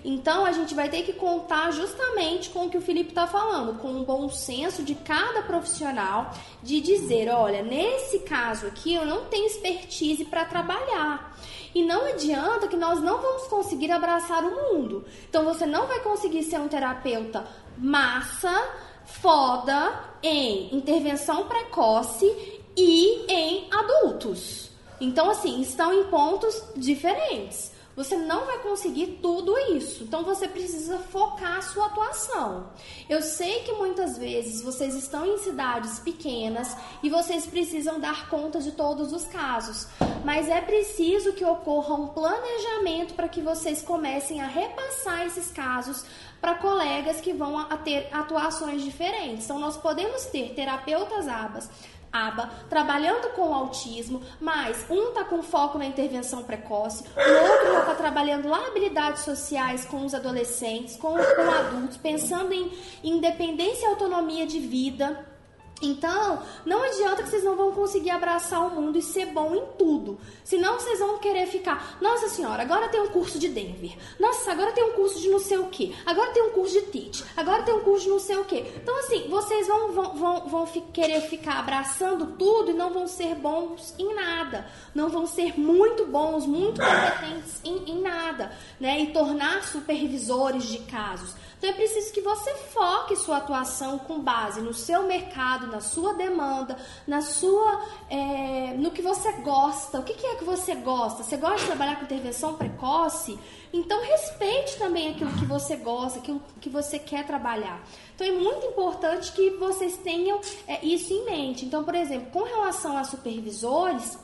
[0.08, 3.80] Então a gente vai ter que contar justamente com o que o Felipe está falando,
[3.80, 6.32] com o bom senso de cada profissional
[6.62, 11.36] de dizer, olha, nesse caso aqui eu não tenho expertise para trabalhar.
[11.74, 15.04] E não adianta que nós não vamos conseguir abraçar o mundo.
[15.28, 17.44] Então você não vai conseguir ser um terapeuta
[17.76, 18.64] massa,
[19.06, 24.70] foda em intervenção precoce e em adultos.
[25.00, 27.74] Então assim, estão em pontos diferentes.
[27.96, 30.04] Você não vai conseguir tudo isso.
[30.04, 32.70] Então você precisa focar a sua atuação.
[33.08, 38.60] Eu sei que muitas vezes vocês estão em cidades pequenas e vocês precisam dar conta
[38.60, 39.88] de todos os casos,
[40.24, 46.04] mas é preciso que ocorra um planejamento para que vocês comecem a repassar esses casos
[46.38, 49.46] para colegas que vão a ter atuações diferentes.
[49.46, 51.70] Então nós podemos ter terapeutas abas
[52.16, 57.72] aba, trabalhando com o autismo, mas um está com foco na intervenção precoce, o outro
[57.72, 62.70] já está trabalhando lá habilidades sociais com os adolescentes, com, com adultos, pensando em
[63.02, 65.35] independência e autonomia de vida.
[65.82, 69.64] Então, não adianta que vocês não vão conseguir abraçar o mundo e ser bom em
[69.76, 70.18] tudo.
[70.42, 73.94] Senão vocês vão querer ficar, nossa senhora, agora tem um curso de Denver.
[74.18, 75.94] Nossa, agora tem um curso de não sei o que.
[76.06, 77.24] Agora tem um curso de TIT.
[77.36, 78.58] Agora tem um curso de não sei o que.
[78.58, 83.34] Então, assim, vocês vão, vão, vão, vão querer ficar abraçando tudo e não vão ser
[83.34, 84.66] bons em nada.
[84.94, 88.50] Não vão ser muito bons, muito competentes em, em nada.
[88.80, 89.00] Né?
[89.02, 91.34] E tornar supervisores de casos.
[91.66, 96.14] Então é preciso que você foque sua atuação com base no seu mercado, na sua
[96.14, 96.76] demanda,
[97.08, 99.98] na sua, é, no que você gosta.
[99.98, 101.24] O que, que é que você gosta?
[101.24, 103.36] Você gosta de trabalhar com intervenção precoce?
[103.72, 107.84] Então respeite também aquilo que você gosta, aquilo que você quer trabalhar.
[108.14, 111.64] Então é muito importante que vocês tenham é, isso em mente.
[111.64, 114.16] Então, por exemplo, com relação a supervisores,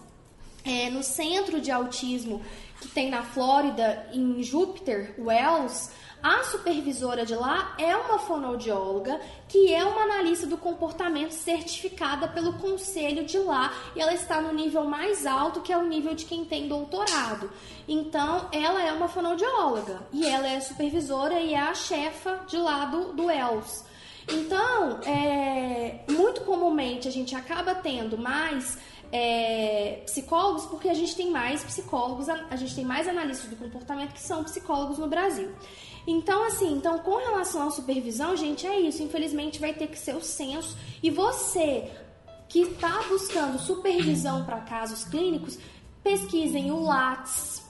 [0.65, 2.41] é, no centro de autismo
[2.81, 5.91] que tem na Flórida, em Júpiter Wells,
[6.23, 12.53] a supervisora de lá é uma fonoaudióloga, que é uma analista do comportamento certificada pelo
[12.55, 16.25] conselho de lá, e ela está no nível mais alto, que é o nível de
[16.25, 17.51] quem tem doutorado.
[17.89, 22.85] Então, ela é uma fonoaudióloga, e ela é supervisora e é a chefa de lá
[22.85, 23.85] do, do ELS.
[24.31, 28.79] Então, é, muito comumente a gente acaba tendo mais
[29.11, 34.13] é, psicólogos porque a gente tem mais psicólogos, a gente tem mais analistas do comportamento
[34.13, 35.51] que são psicólogos no Brasil.
[36.07, 39.03] Então, assim, então com relação à supervisão, gente, é isso.
[39.03, 40.77] Infelizmente vai ter que ser o censo.
[41.03, 41.91] E você
[42.49, 45.59] que está buscando supervisão para casos clínicos,
[46.03, 47.65] pesquisem o LATS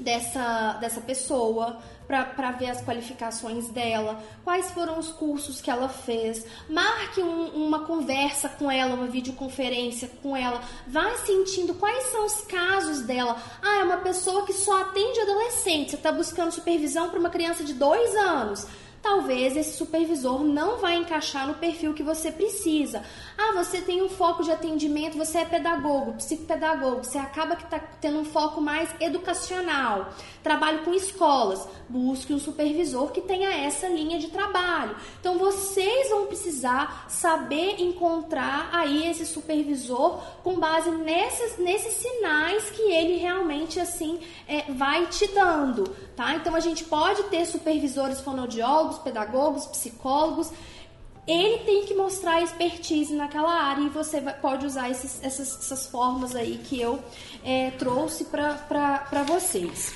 [0.00, 6.44] dessa, dessa pessoa, para ver as qualificações dela, quais foram os cursos que ela fez,
[6.68, 12.40] marque um, uma conversa com ela, uma videoconferência com ela, vai sentindo quais são os
[12.42, 13.36] casos dela.
[13.62, 17.64] Ah, é uma pessoa que só atende adolescente, você está buscando supervisão para uma criança
[17.64, 18.66] de dois anos
[19.04, 23.04] talvez esse supervisor não vai encaixar no perfil que você precisa.
[23.36, 27.78] Ah, você tem um foco de atendimento, você é pedagogo, psicopedagogo, você acaba que está
[27.78, 30.08] tendo um foco mais educacional.
[30.42, 34.96] Trabalho com escolas, busque um supervisor que tenha essa linha de trabalho.
[35.20, 42.80] Então vocês vão precisar saber encontrar aí esse supervisor com base nesses, nesses sinais que
[42.80, 45.84] ele realmente assim é, vai te dando,
[46.16, 46.34] tá?
[46.36, 50.50] Então a gente pode ter supervisores fonoaudiólogos psicólogos, pedagogos, psicólogos.
[51.26, 55.86] Ele tem que mostrar expertise naquela área e você vai, pode usar esses, essas, essas,
[55.86, 56.98] formas aí que eu
[57.42, 59.94] é, trouxe para vocês.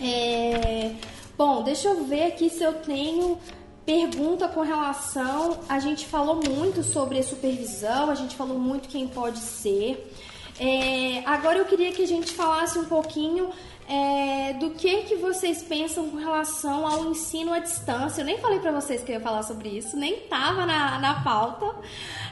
[0.00, 0.94] É,
[1.36, 3.38] bom, deixa eu ver aqui se eu tenho
[3.84, 5.58] pergunta com relação.
[5.68, 10.12] A gente falou muito sobre a supervisão, a gente falou muito quem pode ser.
[10.60, 13.50] É, agora eu queria que a gente falasse um pouquinho
[13.88, 18.20] é, do que que vocês pensam com relação ao ensino à distância.
[18.20, 21.22] Eu nem falei para vocês que eu ia falar sobre isso, nem tava na, na
[21.22, 21.74] pauta,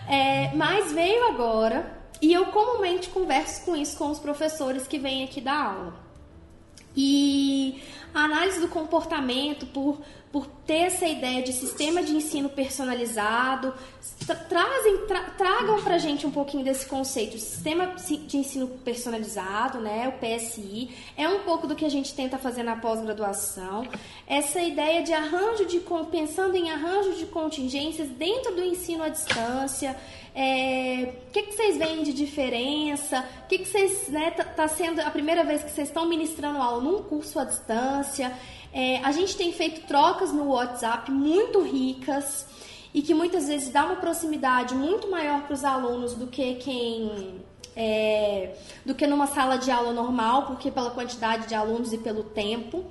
[0.09, 5.24] é, mas veio agora e eu comumente converso com isso com os professores que vêm
[5.24, 5.94] aqui dar aula.
[6.96, 7.82] E
[8.12, 10.00] a análise do comportamento por
[10.35, 13.72] por ter essa ideia de sistema de ensino personalizado,
[14.49, 17.39] trazem, tra, tragam para gente um pouquinho desse conceito.
[17.39, 22.37] Sistema de ensino personalizado, né, o PSI, é um pouco do que a gente tenta
[22.37, 23.87] fazer na pós-graduação.
[24.26, 25.80] Essa ideia de arranjo de
[26.11, 29.95] pensando em arranjo de contingências dentro do ensino à distância.
[30.35, 33.24] É, o que, que vocês veem de diferença?
[33.45, 36.59] O que, que vocês, né, tá, tá sendo a primeira vez que vocês estão ministrando
[36.59, 38.37] aula num curso à distância?
[38.72, 42.47] É, a gente tem feito trocas no WhatsApp muito ricas
[42.93, 47.41] e que muitas vezes dá uma proximidade muito maior para os alunos do que quem
[47.76, 52.24] é, do que numa sala de aula normal, porque pela quantidade de alunos e pelo
[52.24, 52.85] tempo.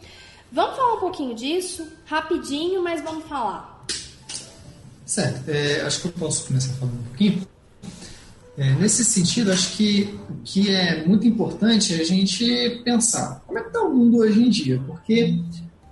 [0.51, 3.72] Vamos falar um pouquinho disso, rapidinho, mas vamos falar.
[5.13, 7.47] Certo, é, acho que eu posso começar falando um pouquinho.
[8.57, 13.59] É, nesse sentido, acho que o que é muito importante é a gente pensar como
[13.59, 15.39] é que está o mundo hoje em dia, porque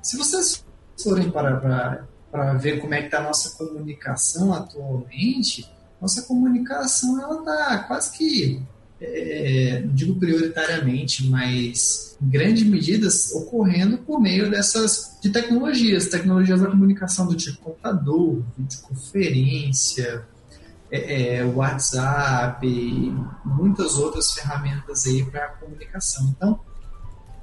[0.01, 0.65] se vocês
[1.03, 7.41] forem para, para ver como é que está a nossa comunicação atualmente, nossa comunicação ela
[7.41, 8.59] está quase que,
[9.01, 16.61] é, não digo prioritariamente, mas em grande medida ocorrendo por meio dessas de tecnologias, tecnologias
[16.61, 20.23] da comunicação do tipo computador, videoconferência,
[20.91, 23.11] é, é, WhatsApp e
[23.43, 26.33] muitas outras ferramentas aí para comunicação.
[26.35, 26.59] Então,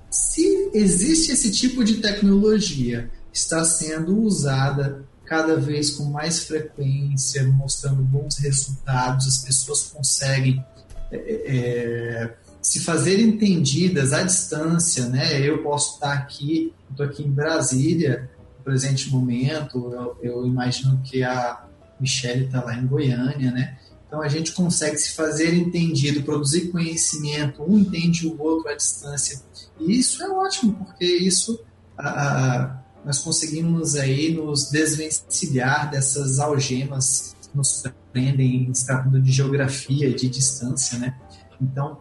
[0.08, 8.02] se existe esse tipo de tecnologia, está sendo usada cada vez com mais frequência, mostrando
[8.02, 10.64] bons resultados, as pessoas conseguem
[11.10, 15.40] é, é, se fazer entendidas à distância, né?
[15.40, 21.22] Eu posso estar aqui, estou aqui em Brasília, no presente momento, eu, eu imagino que
[21.22, 21.64] a
[21.98, 23.78] Michelle está lá em Goiânia, né?
[24.06, 29.40] Então a gente consegue se fazer entendido, produzir conhecimento, um entende o outro à distância.
[29.78, 31.60] E isso é ótimo, porque isso
[31.96, 37.82] a, nós conseguimos aí nos desvencilhar dessas algemas nos
[38.12, 38.86] prendem se
[39.22, 41.16] de geografia, de distância, né?
[41.60, 42.00] Então,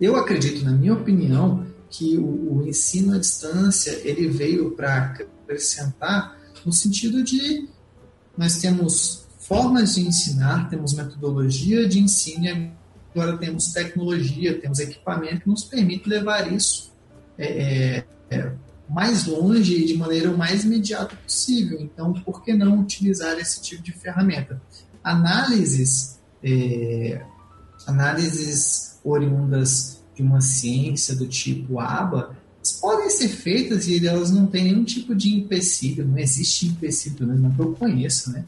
[0.00, 6.36] eu acredito, na minha opinião, que o, o ensino à distância ele veio para acrescentar
[6.64, 7.68] no sentido de
[8.36, 12.72] nós temos formas de ensinar, temos metodologia de ensino
[13.14, 16.92] agora temos tecnologia, temos equipamento que nos permite levar isso
[17.38, 18.52] é, é, é
[18.88, 21.80] mais longe e de maneira o mais imediata possível.
[21.80, 24.60] Então, por que não utilizar esse tipo de ferramenta?
[25.04, 27.22] Análises, é,
[27.86, 32.34] análises oriundas de uma ciência do tipo ABA
[32.80, 37.34] podem ser feitas e elas não têm nenhum tipo de empecilho, não existe empecilho, né?
[37.34, 38.44] não que eu conheço, né?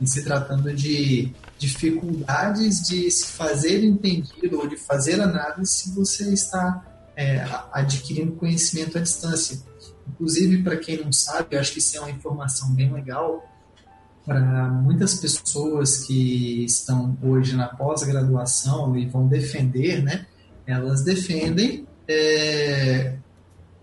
[0.00, 6.32] em se tratando de dificuldades de se fazer entendido ou de fazer análise se você
[6.32, 6.84] está
[7.14, 9.60] é, adquirindo conhecimento à distância.
[10.08, 13.46] Inclusive, para quem não sabe, eu acho que isso é uma informação bem legal
[14.30, 20.24] para muitas pessoas que estão hoje na pós-graduação e vão defender, né?
[20.64, 23.16] Elas defendem é,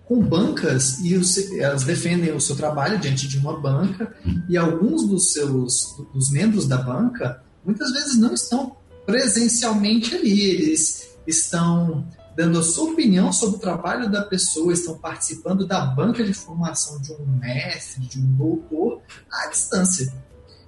[0.05, 4.15] com bancas e os, elas defendem o seu trabalho diante de uma banca
[4.47, 11.09] e alguns dos seus dos membros da banca muitas vezes não estão presencialmente ali, eles
[11.27, 12.07] estão
[12.37, 17.01] dando a sua opinião sobre o trabalho da pessoa, estão participando da banca de formação
[17.01, 20.13] de um mestre, de um doutor, à distância.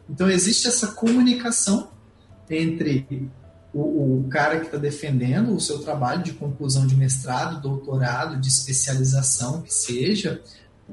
[0.10, 1.90] Então existe essa comunicação
[2.50, 3.30] entre
[3.74, 8.48] o, o cara que está defendendo o seu trabalho de conclusão de mestrado, doutorado, de
[8.48, 10.42] especialização, que seja,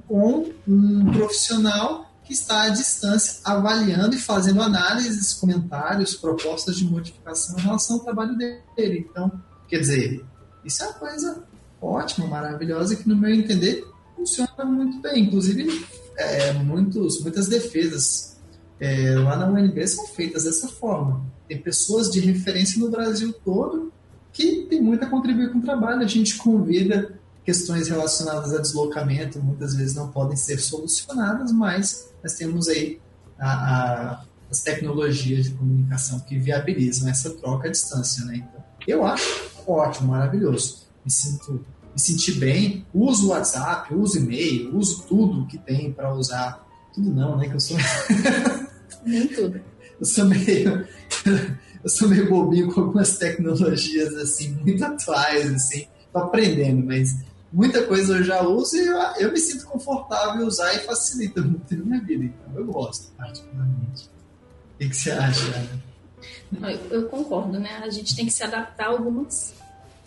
[0.06, 7.56] com um profissional que está à distância avaliando e fazendo análises, comentários, propostas de modificação
[7.58, 9.06] em relação ao trabalho dele.
[9.08, 9.30] Então,
[9.68, 10.24] quer dizer,
[10.64, 11.44] isso é uma coisa
[11.80, 13.84] ótima, maravilhosa, que no meu entender
[14.16, 15.24] funciona muito bem.
[15.24, 15.86] Inclusive,
[16.16, 18.35] é, muitos, muitas defesas
[18.80, 21.24] é, lá na UNB são feitas dessa forma.
[21.48, 23.92] Tem pessoas de referência no Brasil todo
[24.32, 26.02] que tem muito a contribuir com o trabalho.
[26.02, 32.34] A gente convida questões relacionadas a deslocamento, muitas vezes não podem ser solucionadas, mas nós
[32.34, 33.00] temos aí
[33.38, 38.24] a, a, as tecnologias de comunicação que viabilizam essa troca à distância.
[38.24, 38.36] Né?
[38.36, 40.86] Então, eu acho ótimo, maravilhoso.
[41.04, 41.64] Me sinto
[41.96, 46.62] me senti bem, uso o WhatsApp, uso e-mail, uso tudo que tem para usar.
[46.92, 47.48] Tudo não, né?
[47.48, 47.78] Que eu sou.
[49.06, 49.60] Nem tudo.
[50.00, 50.86] eu sou meio.
[51.82, 55.86] eu sou meio bobinho com algumas tecnologias assim, muito atuais, assim.
[56.12, 60.44] Tô aprendendo, mas muita coisa eu já uso e eu, eu me sinto confortável em
[60.44, 62.24] usar e facilita muito na minha vida.
[62.24, 64.10] Então eu gosto, particularmente.
[64.74, 65.86] O que, que você acha, Ana?
[66.52, 67.80] Eu, eu concordo, né?
[67.82, 69.54] A gente tem que se adaptar a algumas,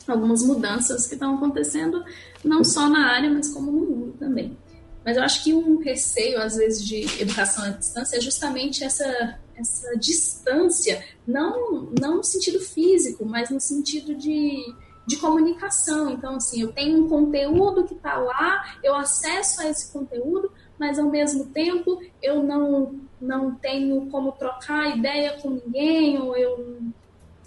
[0.07, 2.03] algumas mudanças que estão acontecendo,
[2.43, 4.57] não só na área, mas como no mundo também.
[5.05, 9.39] Mas eu acho que um receio, às vezes, de educação à distância é justamente essa,
[9.55, 14.63] essa distância, não, não no sentido físico, mas no sentido de
[15.09, 16.11] de comunicação.
[16.11, 20.99] Então, assim, eu tenho um conteúdo que está lá, eu acesso a esse conteúdo, mas
[20.99, 26.79] ao mesmo tempo eu não, não tenho como trocar ideia com ninguém, ou eu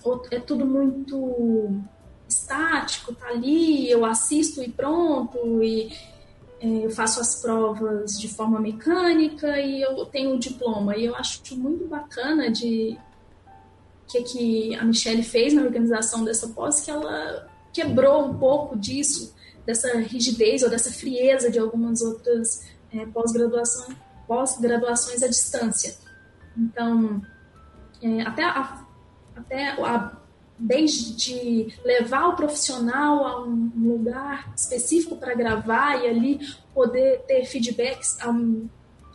[0.05, 1.81] ou é tudo muito
[2.29, 5.93] estático, tá ali, eu assisto e pronto, e
[6.63, 10.97] eu faço as provas de forma mecânica e eu tenho o diploma.
[10.97, 12.97] E eu acho muito bacana de
[14.07, 19.35] que, que a Michelle fez na organização dessa pós, que ela quebrou um pouco disso,
[19.67, 25.95] dessa rigidez ou dessa frieza de algumas outras é, pós-graduações pós-graduações à distância.
[26.57, 27.21] Então,
[28.01, 28.87] é, até, a,
[29.37, 30.13] até a,
[30.63, 36.41] desde levar o profissional a um lugar específico para gravar e ali
[36.73, 38.35] poder ter feedbacks ao,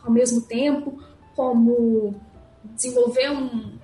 [0.04, 1.02] ao mesmo tempo,
[1.34, 2.14] como
[2.74, 3.78] desenvolver um,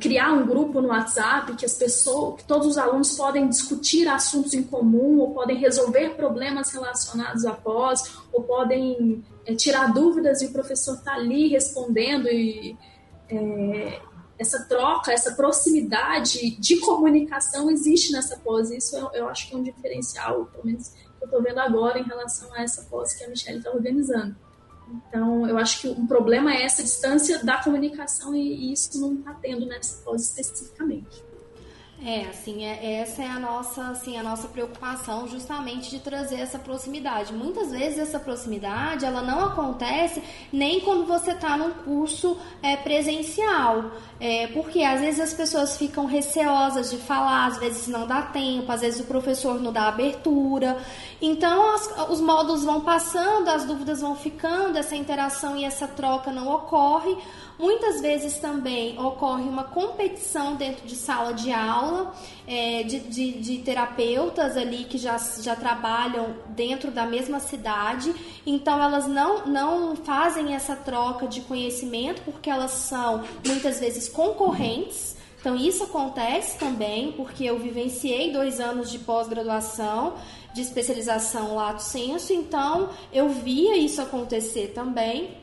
[0.00, 4.54] criar um grupo no WhatsApp que as pessoas, que todos os alunos podem discutir assuntos
[4.54, 10.46] em comum ou podem resolver problemas relacionados à pós ou podem é, tirar dúvidas e
[10.46, 12.76] o professor está ali respondendo e
[13.28, 14.00] é,
[14.42, 18.70] essa troca, essa proximidade de comunicação existe nessa pós.
[18.70, 21.98] Isso eu, eu acho que é um diferencial, pelo menos que eu estou vendo agora
[21.98, 24.36] em relação a essa pós que a Michelle está organizando.
[25.08, 29.32] Então, eu acho que um problema é essa distância da comunicação e, isso não está
[29.34, 31.24] tendo nessa pós especificamente.
[32.04, 36.58] É, assim, é, essa é a nossa, assim, a nossa preocupação justamente de trazer essa
[36.58, 37.32] proximidade.
[37.32, 40.20] Muitas vezes essa proximidade, ela não acontece
[40.52, 46.04] nem quando você está num curso é, presencial, é, porque às vezes as pessoas ficam
[46.04, 50.76] receosas de falar, às vezes não dá tempo, às vezes o professor não dá abertura.
[51.20, 56.32] Então as, os módulos vão passando, as dúvidas vão ficando, essa interação e essa troca
[56.32, 57.16] não ocorre.
[57.62, 62.12] Muitas vezes também ocorre uma competição dentro de sala de aula,
[62.44, 68.12] é, de, de, de, terapeutas ali que já, já trabalham dentro da mesma cidade,
[68.44, 75.14] então elas não, não fazem essa troca de conhecimento porque elas são muitas vezes concorrentes.
[75.38, 80.14] Então, isso acontece também, porque eu vivenciei dois anos de pós-graduação,
[80.52, 85.41] de especialização lato senso, então eu via isso acontecer também.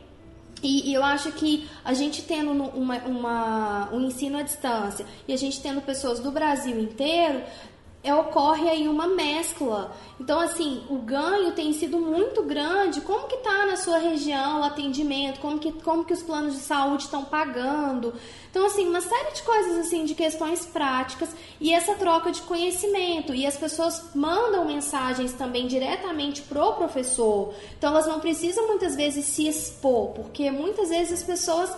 [0.61, 5.34] E, e, eu acho que a gente tendo uma, uma, um ensino à distância e
[5.34, 7.41] a gente tendo pessoas do Brasil inteiro,
[8.02, 9.92] é, ocorre aí uma mescla.
[10.20, 13.02] Então, assim, o ganho tem sido muito grande.
[13.02, 15.40] Como que está na sua região o atendimento?
[15.40, 18.14] Como que, como que os planos de saúde estão pagando?
[18.50, 23.34] Então, assim, uma série de coisas, assim, de questões práticas e essa troca de conhecimento.
[23.34, 27.54] E as pessoas mandam mensagens também diretamente pro professor.
[27.78, 31.70] Então, elas não precisam, muitas vezes, se expor, porque muitas vezes as pessoas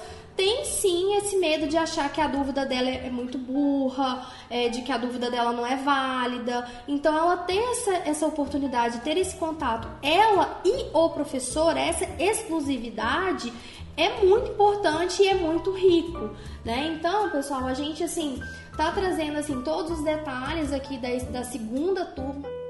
[0.41, 4.81] tem sim esse medo de achar que a dúvida dela é muito burra, é, de
[4.81, 6.67] que a dúvida dela não é válida.
[6.87, 13.53] Então, ela ter essa, essa oportunidade, ter esse contato, ela e o professor, essa exclusividade
[13.95, 16.31] é muito importante e é muito rico,
[16.65, 16.91] né?
[16.97, 18.41] Então, pessoal, a gente assim
[18.75, 22.60] tá trazendo assim todos os detalhes aqui da, da segunda turma